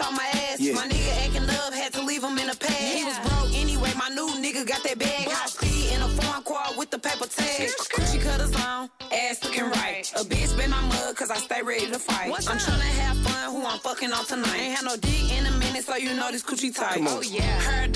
[0.00, 0.60] bad, I'm finna show my ass.
[0.60, 0.74] Yeah.
[0.74, 2.80] My nigga acting love, had to leave him in the past.
[2.80, 5.28] He was broke anyway, my new nigga got that bag.
[5.28, 7.68] High speed in a foreign car with the paper tag.
[7.92, 10.10] Coochie cutters on, ass looking right.
[10.16, 12.32] A bitch been my mug, cause I stay ready to fight.
[12.32, 14.56] I'm tryna have fun, who I'm fucking on tonight.
[14.56, 17.02] Ain't had no dick in a minute, so you know this coochie tight.
[17.06, 17.42] Oh yeah.
[17.42, 17.88] Hair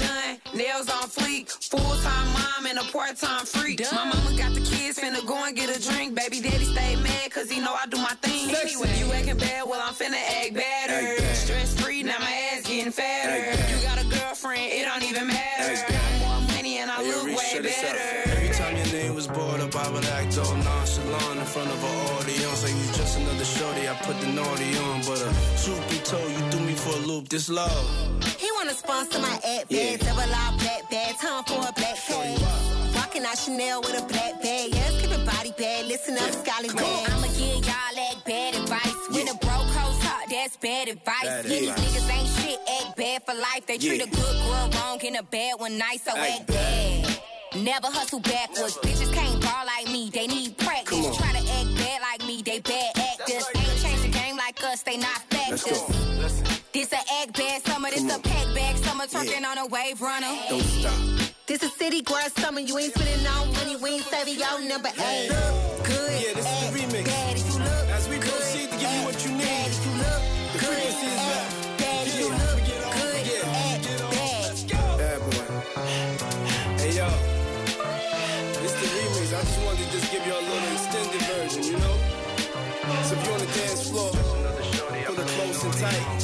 [27.35, 27.85] This love.
[28.39, 29.97] He wanna sponsor my ad Yeah.
[29.97, 32.39] bag, double all black bag, time for a black tag.
[32.95, 36.69] Walking out Chanel with a black bag, yeah, keep it body bag, listen up, Scully
[36.69, 37.11] bag.
[37.11, 38.95] I'ma give y'all that bad advice.
[39.11, 41.25] When a broke hoe talk, that's bad advice.
[41.25, 43.67] Bad yeah, these niggas ain't shit, act bad for life.
[43.67, 44.05] They treat Yeah.
[44.05, 47.21] a good girl wrong and a bad one nice, so Act act bad.
[47.57, 48.79] Never hustle backwards.
[48.79, 51.17] Bitches can't ball like me, they need practice.
[51.17, 53.45] Try to act bad like me, they bad actors.
[53.57, 55.83] Ain't changed the game like us, they not factors.
[59.05, 59.51] Bag summer, Yeah.
[59.51, 60.33] on a wave runner.
[60.49, 60.95] Don't stop.
[61.47, 64.89] This a city girl summer, you ain't spending no money, we ain't saving your number
[64.89, 65.29] eight.
[65.85, 67.05] Good, Yeah, this is the remix.
[67.05, 69.45] Bad if you look As we good, proceed to give you what you need.
[69.45, 71.79] Bad if you look The good, frequency is act back.
[71.79, 73.45] Bad if you look Forget all, good, forget.
[73.45, 74.97] act Forget all.
[74.97, 74.99] bad.
[74.99, 75.47] Bad boy.
[76.81, 77.09] Hey yo,
[78.63, 79.29] this the remix.
[79.35, 81.97] I just wanted to just give y'all a little extended version, you know.
[83.05, 84.11] So if you're on the dance floor,
[85.05, 86.24] pull it close and tight.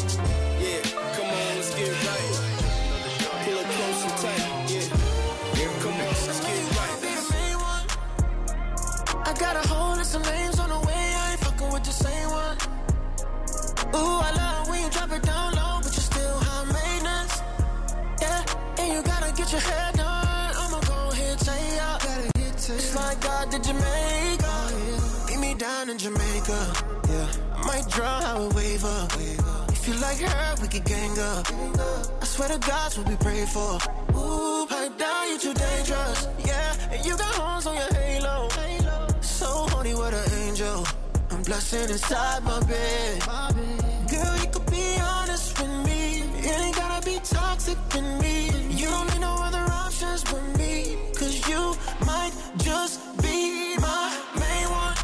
[12.04, 12.56] same one.
[13.96, 17.34] Ooh, I love when you drop it down low, but you still high maintenance.
[18.24, 20.52] Yeah, and you gotta get your head done.
[20.62, 21.98] I'ma go ahead take ya.
[22.06, 22.56] Gotta get
[22.94, 24.54] like God did Jamaica.
[25.26, 26.60] Beat me down in Jamaica.
[27.12, 29.10] Yeah, I might draw a it wave up.
[29.76, 31.44] If you like her, we could gang up.
[32.22, 33.72] I swear to God's what we pray for.
[34.16, 36.28] Ooh, pipe down, you too dangerous.
[36.46, 38.48] Yeah, and you got horns on your halo.
[39.20, 40.84] So horny what an angel.
[41.50, 43.22] Blessing inside my bed.
[44.08, 46.22] Girl, you could be honest with me.
[46.46, 48.50] It ain't gotta be toxic with me.
[48.70, 50.96] You don't need no other options with me.
[51.12, 51.74] Cause you
[52.06, 54.94] might just be my main one.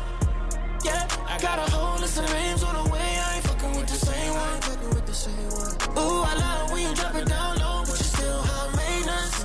[0.84, 3.00] Yeah, I got a whole list of names on the way.
[3.26, 4.60] I ain't fucking with the same one.
[4.60, 5.74] Fucking with the same one.
[5.98, 9.44] Ooh, I love it when you drop it down low, but you still high maintenance.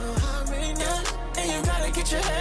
[0.78, 2.41] Yeah, and you gotta get your hair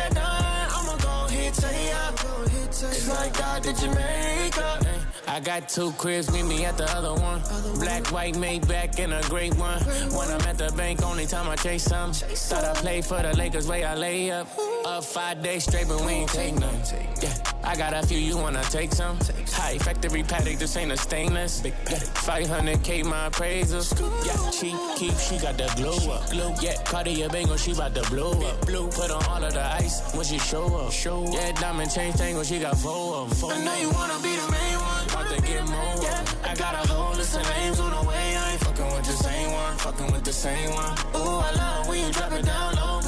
[3.20, 4.80] like God did Jamaica.
[5.28, 7.40] I got two cribs, meet me at the other one.
[7.78, 9.78] Black, white, made back in a great one.
[10.16, 12.12] When I'm at the bank, only time I chase some.
[12.12, 14.48] Thought I played for the Lakers, way I lay up.
[14.84, 16.74] Up five days straight, but we ain't take none.
[17.22, 19.18] Yeah, I got a few, you wanna take some?
[19.52, 21.62] High factory paddock, this ain't a stainless.
[21.64, 23.82] Yeah, 500k my appraisal.
[24.24, 26.28] Yeah, she keep, she got the glow up.
[26.62, 28.66] Yeah, Cartier Bangle, she bout to blow up.
[28.66, 30.92] Blue, put on all of the ice when she show up.
[30.92, 33.50] show Yeah, diamond chain tangle, she got four of them.
[33.50, 35.04] I know you wanna be the main one.
[35.10, 36.02] About to get more.
[36.02, 38.36] Yeah, I got a whole list of names on the way.
[38.36, 39.76] I ain't fucking with the same one.
[39.78, 40.98] Fucking with the same one.
[41.16, 42.99] Ooh, I love when you drop it down low,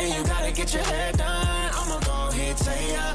[0.00, 1.70] and you gotta get your hair done.
[1.74, 3.14] I'ma go ahead, say ya.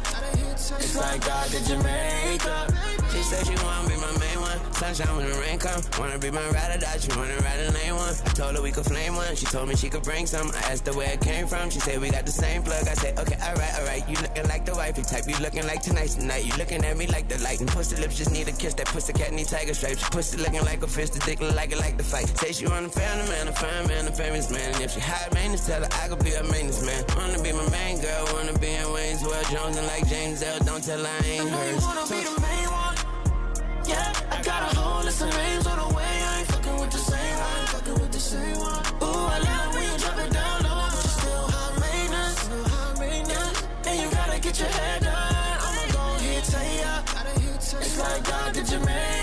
[0.78, 2.68] It's like God did Jamaica.
[3.12, 4.35] She said she wanna be my one.
[4.74, 5.82] Sunshine when the rain come.
[6.00, 6.98] Wanna be my ride or die.
[6.98, 8.14] She wanna ride a lane one.
[8.26, 9.36] I told her we could flame one.
[9.36, 10.52] She told me she could bring some.
[10.52, 11.70] I asked her where it came from.
[11.70, 12.88] She said we got the same plug.
[12.88, 14.04] I said, okay, alright, alright.
[14.10, 15.28] You looking like the wifey type.
[15.28, 16.46] You looking like tonight's the night.
[16.46, 17.60] You looking at me like the light.
[17.62, 18.74] And pussy lips just need a kiss.
[18.76, 20.08] That pussy cat need tiger stripes.
[20.10, 21.10] Pussy looking like a fish.
[21.12, 22.28] The dick look like it like the fight.
[22.40, 24.74] Say she want a family man, a fine man, a famous man.
[24.74, 27.04] And if she high maintenance, tell her I could be a maintenance man.
[27.16, 28.26] Wanna be my main girl.
[28.34, 30.60] Wanna be in Wayne's World Jones and like James L.
[30.60, 31.82] Don't tell her I ain't I know you hers.
[31.84, 32.85] wanna be the main one.
[33.88, 36.04] Yeah, I got a whole list of names on the way.
[36.04, 37.68] I ain't fucking with the same one.
[37.68, 38.82] Fucking with the same one.
[39.04, 42.40] Ooh, I love when you drop it down low, but you still high maintenance.
[42.40, 43.68] Still high maintenance.
[43.86, 45.58] And you gotta get your hair done.
[45.68, 46.94] I'ma go ahead, tell ya.
[47.82, 49.15] It's like God did Jamaica.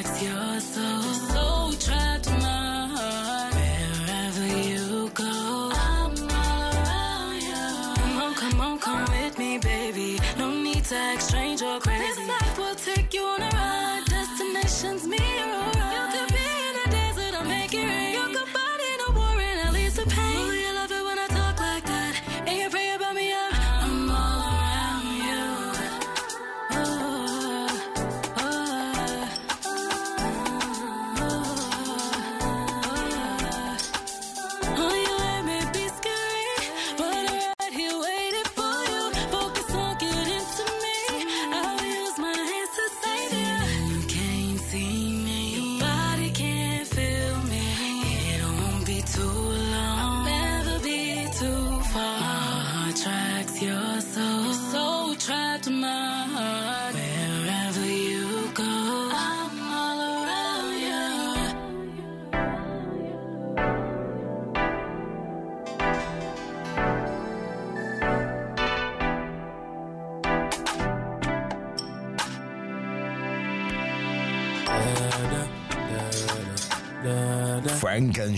[0.00, 0.39] acción.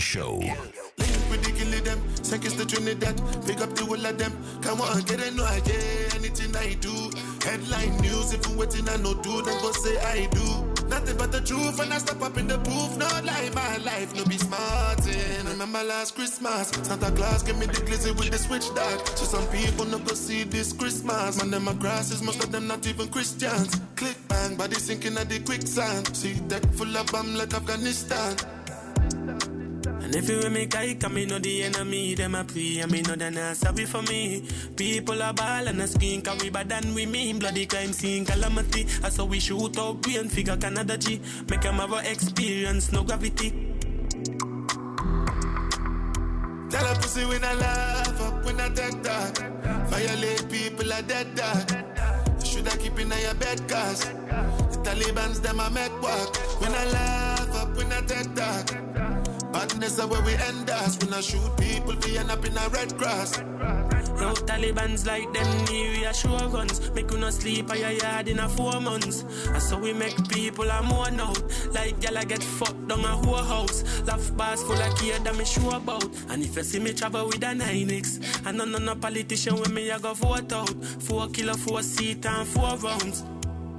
[0.03, 0.37] Show.
[1.31, 1.99] with the kill them.
[2.23, 3.15] Seconds to Trinidad,
[3.47, 4.33] pick up the of them.
[4.61, 5.79] Come on, get no idea.
[6.13, 6.91] Anything I do,
[7.41, 8.33] headline news.
[8.33, 8.97] If you waiting, I
[9.73, 10.87] say I do.
[10.87, 12.57] Nothing but the truth, and I up in the.
[12.97, 14.37] No lie, my life, no be.
[15.47, 19.07] Remember last Christmas, Santa Claus gave me the glizzy with the switch dog.
[19.17, 21.39] So some people no go see this Christmas.
[21.39, 23.79] Man, them grasses, most of them not even Christians.
[23.95, 26.13] Click bang, body sinking at the quicksand.
[26.15, 28.35] See deck full of bomb like Afghanistan.
[30.13, 33.01] And if you with me come me know the enemy, them a pray, and me
[33.01, 34.43] know they not sorry for me.
[34.75, 37.39] People are ball and a skin, cause we bad than we mean.
[37.39, 38.85] Bloody crime scene, calamity.
[39.03, 41.19] I saw we shoot out brain figure Canada G.
[41.49, 43.49] Make them have experience, no gravity.
[46.69, 49.39] Tell a pussy when I laugh up, when I take that.
[49.87, 52.45] Violate people are dead dog.
[52.45, 56.37] Should I keep in your bed cause the Taliban's them I make work.
[56.61, 58.92] When I laugh up, when I that.
[59.53, 60.97] Badness are where we end us.
[60.97, 63.37] When I shoot people, we end up in a red grass.
[64.19, 66.91] No Taliban's like them we new sure guns.
[66.91, 69.23] Make you not sleep at your yard in a four months.
[69.47, 71.41] And so we make people a more out.
[71.71, 73.83] Like y'all I get fucked down a whole house.
[74.05, 76.09] Laugh bars full of kid that me sure about.
[76.29, 79.71] And if you see me travel with a 9X, and none of no politician with
[79.71, 80.83] me I go vote out.
[81.03, 83.23] Four kilo, four seat and four rounds.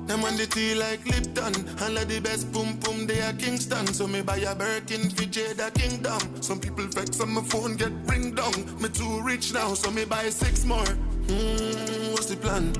[0.06, 1.54] Them when the tea like Lipton.
[1.82, 3.86] And like the best boom boom they are Kingston.
[3.86, 6.42] So me buy a Birkin for Jada Kingdom.
[6.42, 10.04] Some people vex on my phone get ring down Me too rich now so me
[10.04, 10.84] buy six more.
[10.84, 12.72] Hmm, what's the plan?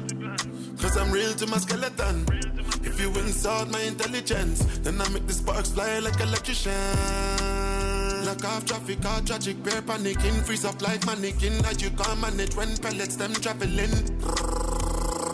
[0.78, 2.26] Cause I'm real to my skeleton.
[2.82, 6.72] If you insult my intelligence Then I make the sparks fly like electrician.
[8.26, 12.54] Lock off traffic, all tragic, bear panicking Freeze up like mannequin That you can't manage.
[12.54, 13.92] When pellets them traveling.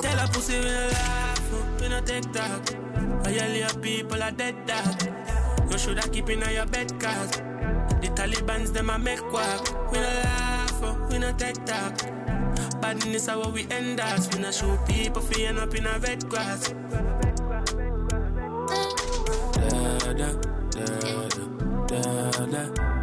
[0.03, 1.30] Tell a pussy we no
[1.81, 2.68] no, we no take talk.
[3.24, 5.03] Violate people are dead dog.
[5.70, 7.31] You shoulda keep in your bed cause
[8.01, 9.93] the Taliban's them a make quack.
[9.93, 11.97] We no laugh, oh, we no take talk.
[12.81, 14.28] Badness how we end us.
[14.33, 16.72] We no show people fi end up in a red grass.
[19.70, 20.33] Da da da
[21.28, 21.28] da
[21.87, 22.99] da da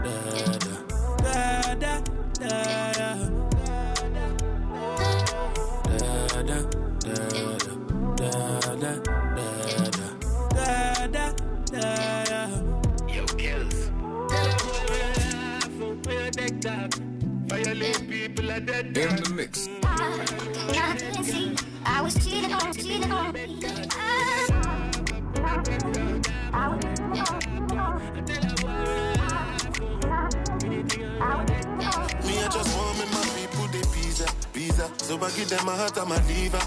[18.57, 19.69] In the mix.
[21.85, 23.45] I was cheating on, cheating on me.
[23.45, 23.59] Me,
[32.39, 34.91] I just want me my people, they pizza, pizza.
[34.97, 36.59] So I give them a heart, I'm a lever.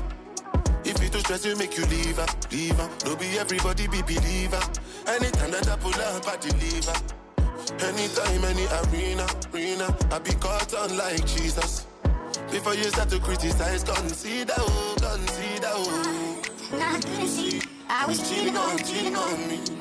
[0.84, 2.88] If you too stress, you make you leave her, leave her.
[3.00, 4.60] Don't be everybody be believer.
[5.08, 7.19] Anytime that I pull up, I deliver.
[7.82, 11.86] Anytime, any arena, arena, I be caught on like Jesus.
[12.50, 16.42] Before you start to criticize, consider, oh, consider, oh.
[16.72, 17.62] Not to see.
[17.88, 19.79] I was cheating on, cheating on me.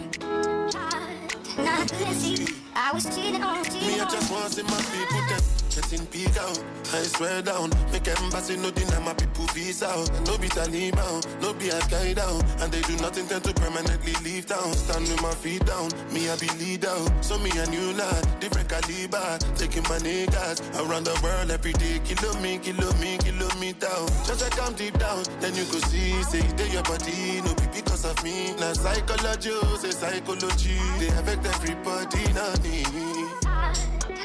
[1.58, 2.48] Not see.
[2.76, 5.60] I was cheating on, cheating Me, I on just want to see my people get
[5.70, 6.58] getting peak out.
[6.94, 10.10] I swear down, make embassy no deny my people visa out.
[10.26, 12.28] No be Taliban, no be Al Qaeda,
[12.62, 14.74] and they do not intend to permanently leave town.
[14.74, 16.98] Stand with my feet down, me I be leader.
[17.22, 22.00] So me a new lad, different caliber, taking my niggas around the world every day.
[22.04, 24.08] Kilo me, kilo me, kilo me down.
[24.26, 27.69] Just like I'm deep down, then you go see, say they your body, no be
[28.02, 28.54] because of me.
[28.60, 32.84] Now psychology, say psychology, they affect everybody, not me.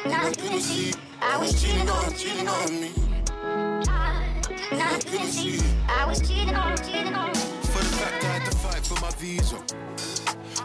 [0.06, 0.94] Not see.
[1.20, 2.92] I was cheating on, cheating on me.
[4.72, 5.60] Not see.
[5.88, 9.10] I was cheating on, cheating on For the fact I had to fight for my
[9.12, 9.58] visa.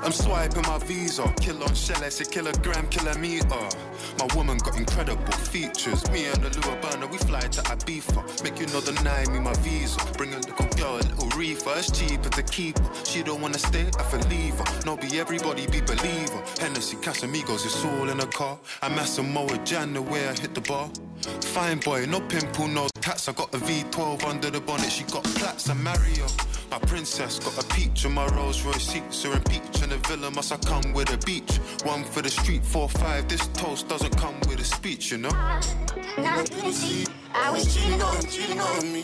[0.01, 1.31] I'm swiping my visa.
[1.41, 3.69] Kill on shell, I say kilogram, kilometer.
[4.17, 6.09] My woman got incredible features.
[6.11, 8.43] Me and the little burner, we fly to Ibiza.
[8.43, 9.99] Make you know the nine, me my visa.
[10.17, 11.73] Bring a little girl, a little reefer.
[11.75, 13.05] It's cheaper to keep her.
[13.05, 14.65] She don't wanna stay, I feel leave her.
[14.85, 16.41] No, be everybody be believer.
[16.59, 18.57] Hennessy, Casamigos, it's all in a car.
[18.81, 20.89] I'm at Massimo Jan, the way I hit the bar.
[21.41, 23.27] Fine boy, no pimple, no tats.
[23.27, 24.91] I got a V12 under the bonnet.
[24.91, 25.69] She got plats.
[25.69, 26.27] I marry her.
[26.71, 29.23] My princess got a peach in my Rolls Royce seats.
[29.23, 31.57] Her and peach in the villa must I come with a beach.
[31.83, 33.27] One for the street, four five.
[33.27, 35.29] This toast doesn't come with a speech, you know.
[35.29, 37.07] Now I couldn't see.
[37.33, 39.03] I was cheating on, cheating on me.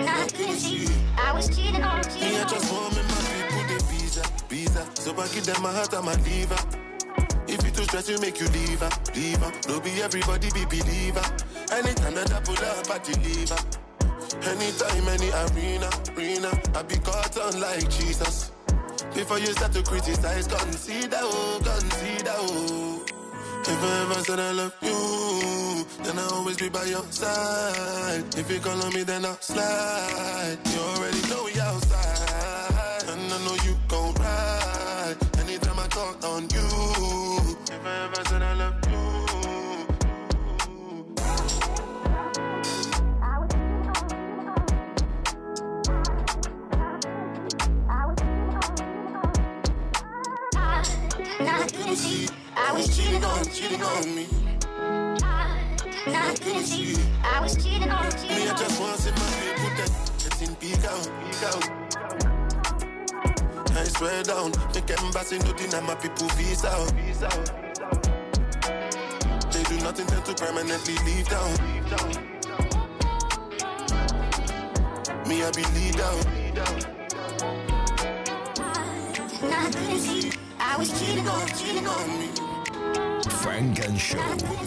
[0.00, 0.88] Now I couldn't see.
[1.18, 4.88] I was cheating on, Me, cheating I just want me my people the visa, visa.
[4.94, 6.56] So I give them my heart and my liver.
[7.46, 9.52] If you too stress, you make you leave her, leave her.
[9.68, 11.24] No be everybody be believer.
[11.72, 13.83] Anytime that I pull up, I deliver.
[14.42, 18.50] Anytime, any arena, arena, I be caught on like Jesus.
[19.14, 23.04] Before you start to criticize, consider, oh, consider, oh.
[23.66, 28.24] If I ever said I love you, then I'll always be by your side.
[28.36, 30.58] If you call on me, then I'll slide.
[30.66, 31.83] You already know we outside,
[52.74, 54.26] was cheating on, cheating on me.
[56.06, 56.96] Now I couldn't see.
[57.22, 59.90] I was cheating on, Me, I just want to see my people that
[60.26, 61.64] it's in peak out, peak out.
[63.76, 67.50] I swear down, make embassy no deny my people visa out, visa out.
[69.52, 71.54] They do nothing tend to permanently leave town.
[75.28, 76.26] Me, I be lead out.
[79.42, 80.32] Now I couldn't see.
[80.58, 82.43] I was cheating on, cheating on me.
[83.42, 84.18] Funk and Show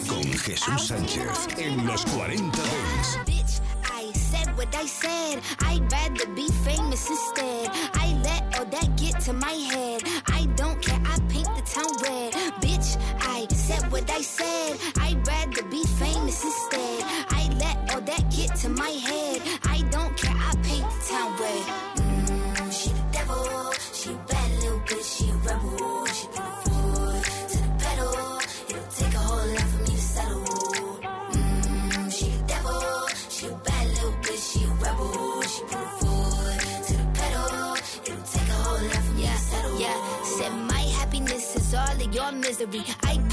[0.08, 3.18] con Jesús Sánchez en los 40 Dance.
[3.26, 5.40] Bitch, I said what I said.
[5.60, 7.70] I'd rather be famous instead.
[7.94, 10.02] I let all that get to my head.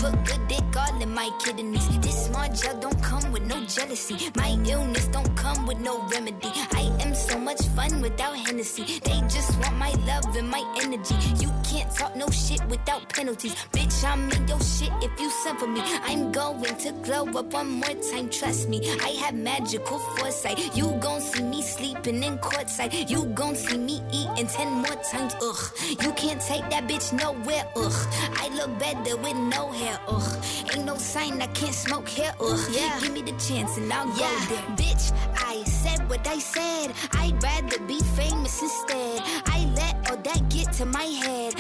[0.05, 1.87] Put good dick all in my kidneys.
[1.99, 4.17] This small gel don't come with no jealousy.
[4.35, 6.51] My illness don't come with no remedy.
[6.81, 8.99] I am so much fun without Hennessy.
[8.99, 11.15] They just want my love and my energy.
[11.41, 13.53] You can't talk no shit without penalties.
[13.73, 15.81] Bitch, I'm in your shit if you send for me.
[16.03, 18.79] I'm going to glow up one more time, trust me.
[19.03, 20.57] I have magical foresight.
[20.75, 23.09] You gon' see me sleeping in courtside.
[23.09, 25.63] You gon' see me eating ten more times, ugh.
[26.01, 27.99] You can't take that bitch nowhere, ugh.
[28.43, 30.45] I look better with no hair, ugh.
[30.73, 32.59] Ain't no sign I can't smoke here, ugh.
[32.71, 32.99] Yeah.
[33.01, 34.67] Give me the chance and I'll go there.
[34.79, 36.93] Bitch, I said what I said.
[37.13, 39.21] I'd rather be famous instead.
[39.45, 41.53] I let all that get to my head.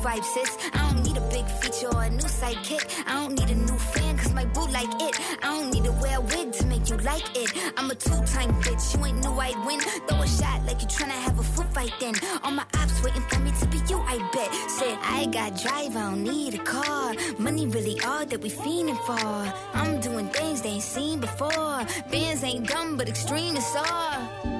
[0.00, 0.56] New vibe, sis.
[0.72, 3.04] I don't need a big feature or a new sidekick.
[3.06, 5.18] I don't need a new fan, cause my boo like it.
[5.42, 7.50] I don't need to wear a wig to make you like it.
[7.76, 9.80] I'm a two-time bitch, you ain't knew I'd win.
[9.80, 12.14] Throw a shot like you tryna have a foot fight then.
[12.42, 14.52] All my ops waiting for me to be you, I bet.
[14.70, 17.14] Said, I got drive, I don't need a car.
[17.38, 19.52] Money really all that we fiending for.
[19.74, 21.84] I'm doing things they ain't seen before.
[22.10, 24.59] Bands ain't dumb, but extreme is all.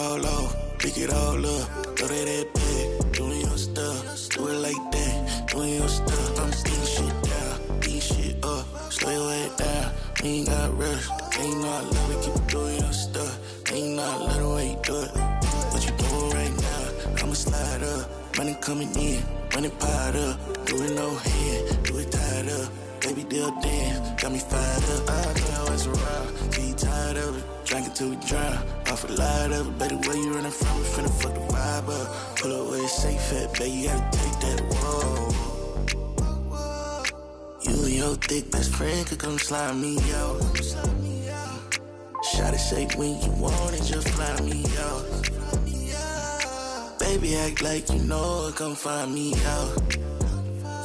[0.00, 0.48] All low,
[0.78, 1.66] pick it all up.
[1.96, 4.28] Throw that that back, doing your stuff.
[4.30, 6.40] Do it like that, doing your stuff.
[6.40, 8.64] I'm beating shit down, beating shit up.
[8.92, 9.92] Slow your way down,
[10.22, 11.06] we ain't got rush.
[11.38, 13.34] Ain't I love it, keep doing your stuff.
[13.72, 15.10] Ain't I love the way do it.
[15.70, 17.22] What you doing right now?
[17.22, 19.22] I'ma slide up, money coming in,
[19.54, 20.66] money piled up.
[20.66, 22.68] Do it no hand, do it tied up.
[23.00, 25.08] Baby, deal damn, got me fired up.
[25.08, 27.44] I can't always around, you tired of it.
[27.64, 28.58] Drink it till we drown.
[28.90, 30.78] Off a of it, baby, where you running from?
[30.78, 32.36] We finna fuck the vibe up.
[32.36, 35.30] Pull up where it's safe at, baby, you gotta take that whoa.
[37.62, 40.42] You and your thick best friend could come slide me out.
[42.32, 45.04] Shot it shake when you want it, just fly me out.
[46.98, 49.82] Baby, act like you know it, come find me out.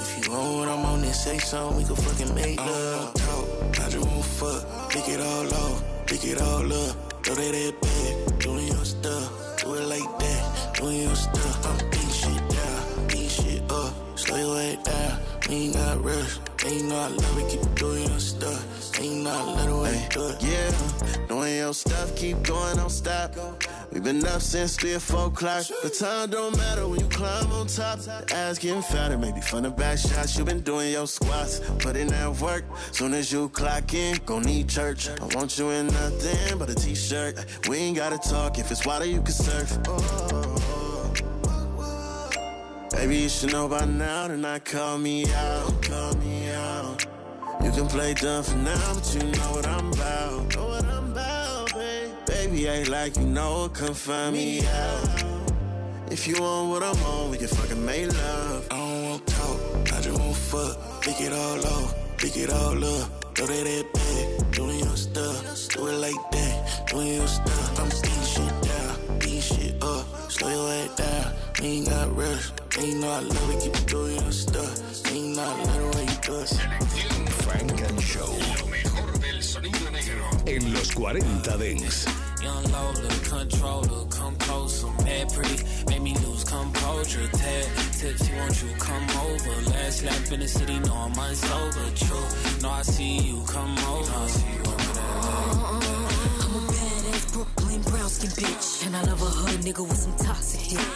[0.01, 3.24] If you want what I'm on, then say so, we can fucking make love.
[3.79, 6.95] I just won't fuck, pick it all off, pick it all up.
[7.23, 11.65] Throw that that back, doing your stuff, do it like that, doing your stuff.
[11.65, 15.19] I'm beating shit down, beating shit up, slow your way down.
[15.49, 18.99] We ain't got rush, ain't know I love it, keep doing your stuff.
[18.99, 20.43] Ain't know I love way do it.
[20.43, 23.35] Yeah, doing your stuff, keep going, don't stop.
[23.95, 25.63] We've been up since three or four o'clock.
[25.81, 27.99] The time don't matter when you climb on top.
[27.99, 30.37] The ass getting fatter, maybe from the back shots.
[30.37, 32.65] You been doing your squats, put in that work.
[32.91, 35.07] Soon as you clock in, gon' need church.
[35.07, 37.45] I want you in nothing but a t-shirt.
[37.69, 39.77] We ain't gotta talk, if it's water you can surf.
[39.87, 40.55] Oh.
[42.91, 47.05] Baby, you should know by now to not call me out, call me out.
[47.63, 50.64] You can play dumb for now, but you know what I'm about.
[52.55, 55.23] Baby, ain't like you know, come find me out.
[56.09, 58.67] If you want what I'm on, we can fucking make love.
[58.71, 59.59] I don't want talk,
[59.91, 61.01] I just want fuck.
[61.01, 63.35] Pick it all off, pick it all up.
[63.35, 65.67] Throw that that back, doing your stuff.
[65.67, 67.77] Do it like that, doing your stuff.
[67.77, 70.31] I'm beating shit down, beating shit up.
[70.31, 72.51] Slow your way down, we ain't got rush.
[72.79, 75.11] Ain't know I love it, keep doing your stuff.
[75.11, 77.31] Ain't know I love the you do it.
[77.31, 78.94] Funk and Show.
[79.35, 80.29] Lo mejor sonido negro.
[80.45, 82.09] En los 40 Dance.
[82.41, 87.27] Young Lola, controller, come closer, mad pretty, make me lose composure.
[87.33, 89.71] Tad tips, won't you come over?
[89.71, 91.93] Last lap in the city, no I'm unsober.
[91.95, 94.09] True, no I see you come over.
[94.09, 95.03] I see you over there.
[96.39, 100.15] I'm a badass Brooklyn brown skin bitch, and I love a hood nigga with some
[100.15, 100.87] toxic hit.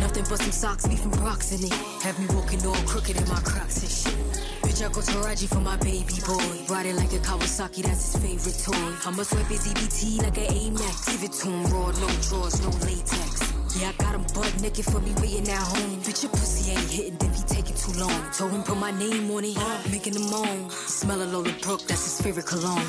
[0.00, 1.72] Nothing but some socks, beef and Brox in it.
[2.02, 4.53] Have me walking all crooked in my Crocs and shit.
[4.74, 6.74] Bitch, I go for my baby boy.
[6.74, 9.08] Riding like a Kawasaki, that's his favorite toy.
[9.08, 11.12] I'ma swipe his EBT like an Amex.
[11.12, 13.54] Give it to him raw, no drawers, no latex.
[13.78, 16.02] Yeah, I got him butt naked for me waiting at home.
[16.02, 18.32] Bitch, your pussy ain't hitting if he taking too long.
[18.36, 19.56] Told him put my name on it,
[19.92, 20.68] making him moan.
[20.70, 22.82] Smell a Lola Brooke, that's his favorite cologne.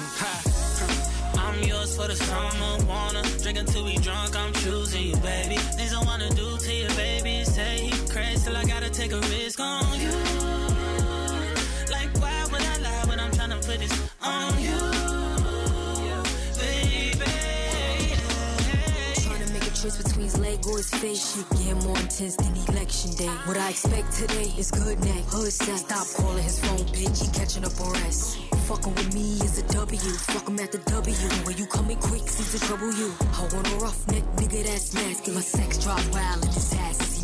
[1.37, 4.35] I'm yours for the summer, wanna drink until we drunk.
[4.35, 5.57] I'm choosing you, baby.
[5.77, 7.43] Things I wanna do to you, baby.
[7.43, 10.64] Say you crazy till I gotta take a risk on you.
[13.77, 14.79] Put this on you,
[16.59, 17.31] baby?
[19.21, 21.35] Trying to make a choice between his leg or his face.
[21.35, 23.33] Shit getting more intense than election day.
[23.45, 25.23] What I expect today is good neck.
[25.27, 25.79] Hood set.
[25.79, 27.21] Stop calling his phone, bitch.
[27.23, 28.37] He catching up on rest.
[28.67, 29.99] Fucking with me is a W.
[29.99, 31.15] Fuck him at the W.
[31.45, 33.13] When you coming quick, seems to trouble you.
[33.33, 35.35] I want a rough neck, nigga that's masculine.
[35.35, 37.14] My sex drive wild and his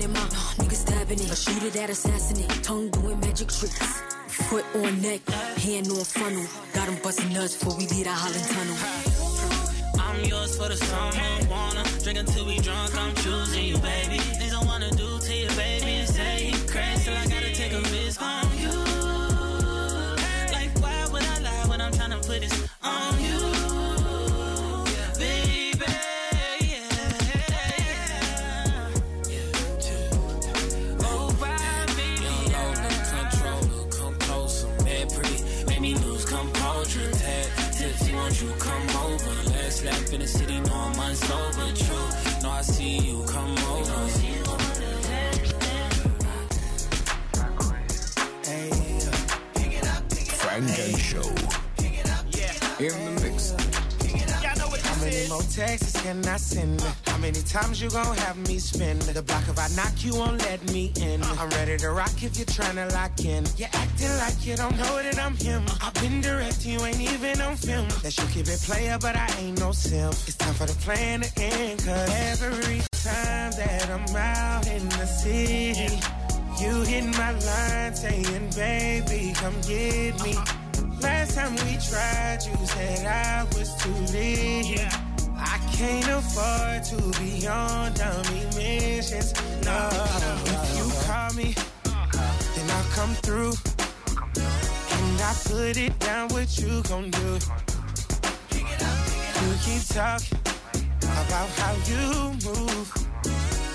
[0.00, 1.30] it nigga stabbing it.
[1.30, 2.50] A shooter that assassinate.
[2.62, 4.02] Tongue doing magic tricks.
[4.48, 5.20] Foot on neck,
[5.58, 6.46] hand on funnel.
[6.74, 8.76] Got him busting nuts before we leave the Holland Tunnel.
[10.00, 12.96] I'm yours for the summer, wanna drink until we drunk.
[12.96, 14.18] I'm choosing you, baby.
[14.38, 15.92] Things I wanna do to you, baby.
[16.02, 18.72] And Say you crazy till I gotta take a risk on you.
[20.52, 23.37] Like why would I lie when I'm tryna put this on you,
[35.80, 37.10] make me lose composure.
[37.76, 39.50] Tipsy, won't you come over?
[39.50, 41.68] Last lap in the city, no I'm unsober.
[41.78, 44.08] True, no I see you come over.
[50.42, 51.28] Funk and Show.
[52.80, 53.27] In the
[55.58, 56.80] texts can I send?
[57.06, 58.96] How many times you gon' have me spin?
[59.00, 61.20] The block if I knock you won't let me in.
[61.24, 63.44] I'm ready to rock if you're tryna lock in.
[63.56, 65.64] You're acting like you don't know that I'm him.
[65.82, 67.88] I've been direct, you ain't even on film.
[68.04, 70.14] That you keep it player, but I ain't no simp.
[70.28, 71.80] It's time for the plan to end.
[71.84, 75.98] Cause every time that I'm out in the city,
[76.62, 80.36] you hit my line saying, baby, come get me.
[81.02, 85.07] Last time we tried, you said I was too late.
[85.38, 89.32] I can't afford to be on dummy missions.
[89.64, 89.88] No,
[90.44, 91.54] if you call me,
[92.54, 93.52] then I'll come through.
[94.90, 97.38] And I put it down, what you gon' do?
[98.50, 100.38] You keep talking
[101.02, 102.92] about how you move.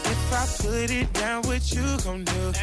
[0.06, 2.54] If I put it down, what you gon' do?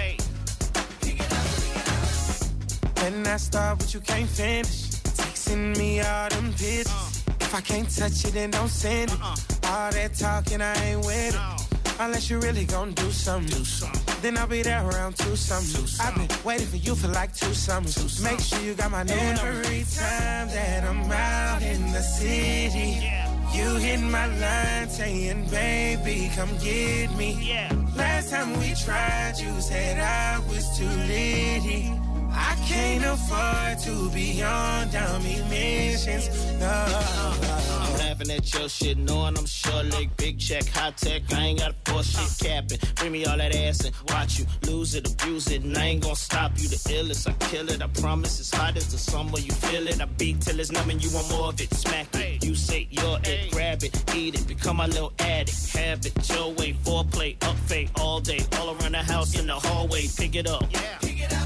[3.01, 4.91] When I start, but you can't finish.
[5.17, 7.20] Texting me all them pictures.
[7.51, 9.21] If I can't touch it, then don't send it.
[9.21, 9.35] Uh-uh.
[9.73, 11.99] All that talking, I ain't with it.
[11.99, 13.59] Unless you really gon' do something.
[13.59, 14.23] Do something.
[14.23, 15.85] Then I'll be there around two something.
[16.01, 18.23] I've been waiting for you for like two summers.
[18.23, 19.49] Make sure you got my new number.
[19.49, 23.11] Every time that I'm out in the city,
[23.53, 27.37] you hit my line saying, baby, come get me.
[27.43, 27.73] Yeah.
[27.97, 31.91] Last time we tried, you said I was too litty.
[32.33, 36.29] I can't afford to be on dummy missions.
[36.59, 36.67] No.
[36.67, 41.23] I'm laughing at your shit, knowing I'm short leg, big check, high tech.
[41.33, 42.79] I ain't got a force shit capping.
[42.97, 46.03] Bring me all that ass and watch you lose it, abuse it, and I ain't
[46.03, 46.69] gonna stop you.
[46.69, 47.83] The illest, I kill it.
[47.83, 49.39] I promise it's hot as the summer.
[49.39, 50.01] You feel it.
[50.01, 51.73] I beat till it's numb and you want more of it.
[51.75, 52.45] Smack it.
[52.45, 55.77] You say you're it, grab it, eat it, become my little addict.
[55.77, 59.55] Have it your way, foreplay, up fade all day, all around the house in the
[59.55, 60.07] hallway.
[60.17, 60.69] Pick it up.
[60.71, 61.40] Pick it up, pick it up.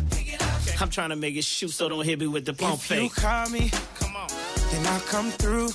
[0.80, 2.96] I'm trying to make it shoot, so don't hit me with the pump If you
[3.08, 3.14] fake.
[3.14, 3.70] call me,
[4.00, 4.28] Come on.
[4.70, 5.68] then I'll come through.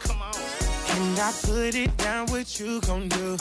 [0.00, 0.34] Come on.
[0.34, 3.36] And I put it down, what you gon' do?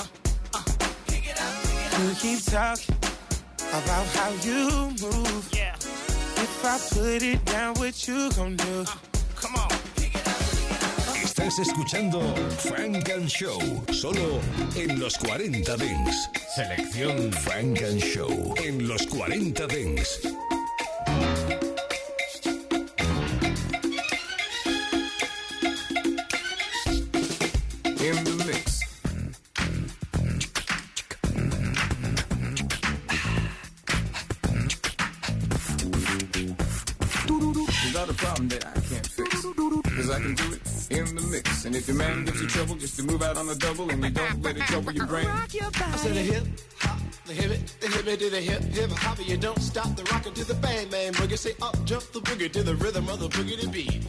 [1.98, 2.96] You keep talking
[3.70, 5.50] about how you move.
[5.54, 5.76] Yeah.
[5.76, 8.86] If I put it down, what you gon' do?
[9.36, 9.70] Come on.
[11.24, 12.20] Estás escuchando
[12.60, 13.60] Frank and Show,
[13.92, 14.40] solo
[14.76, 16.30] en los 40 Dents.
[16.56, 20.20] Selección Frank and Show en los 40 Dents.
[41.86, 44.10] If your man gives you trouble, just to move out on the double and you
[44.10, 45.28] don't let it trouble your brain.
[45.28, 46.44] Rock your I said the hip,
[46.80, 49.20] hop, the hip it, the hip it to the hip, hip hop.
[49.24, 51.38] You don't stop the rocker to the bang bang boogie.
[51.38, 54.02] Say up, jump the boogie to the rhythm of the boogie to beat.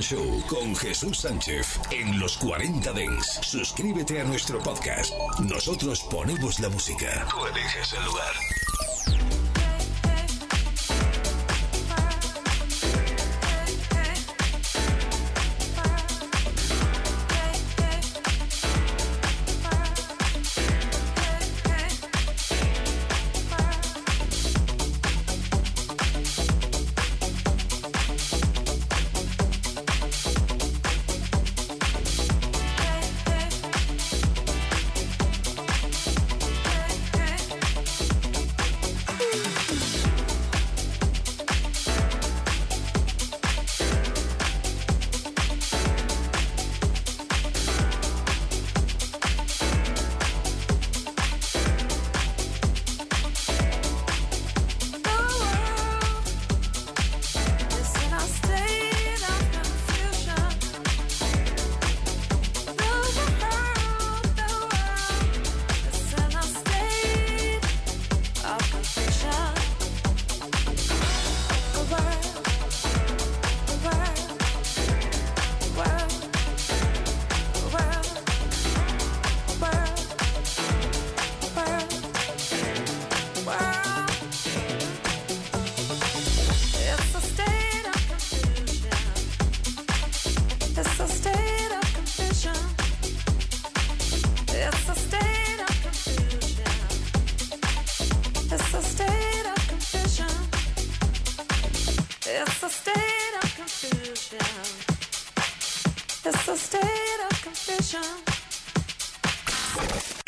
[0.00, 3.40] Show con Jesús Sánchez en los 40 Dents.
[3.42, 5.12] Suscríbete a nuestro podcast.
[5.40, 7.26] Nosotros ponemos la música.
[7.30, 8.51] Tú eliges el lugar.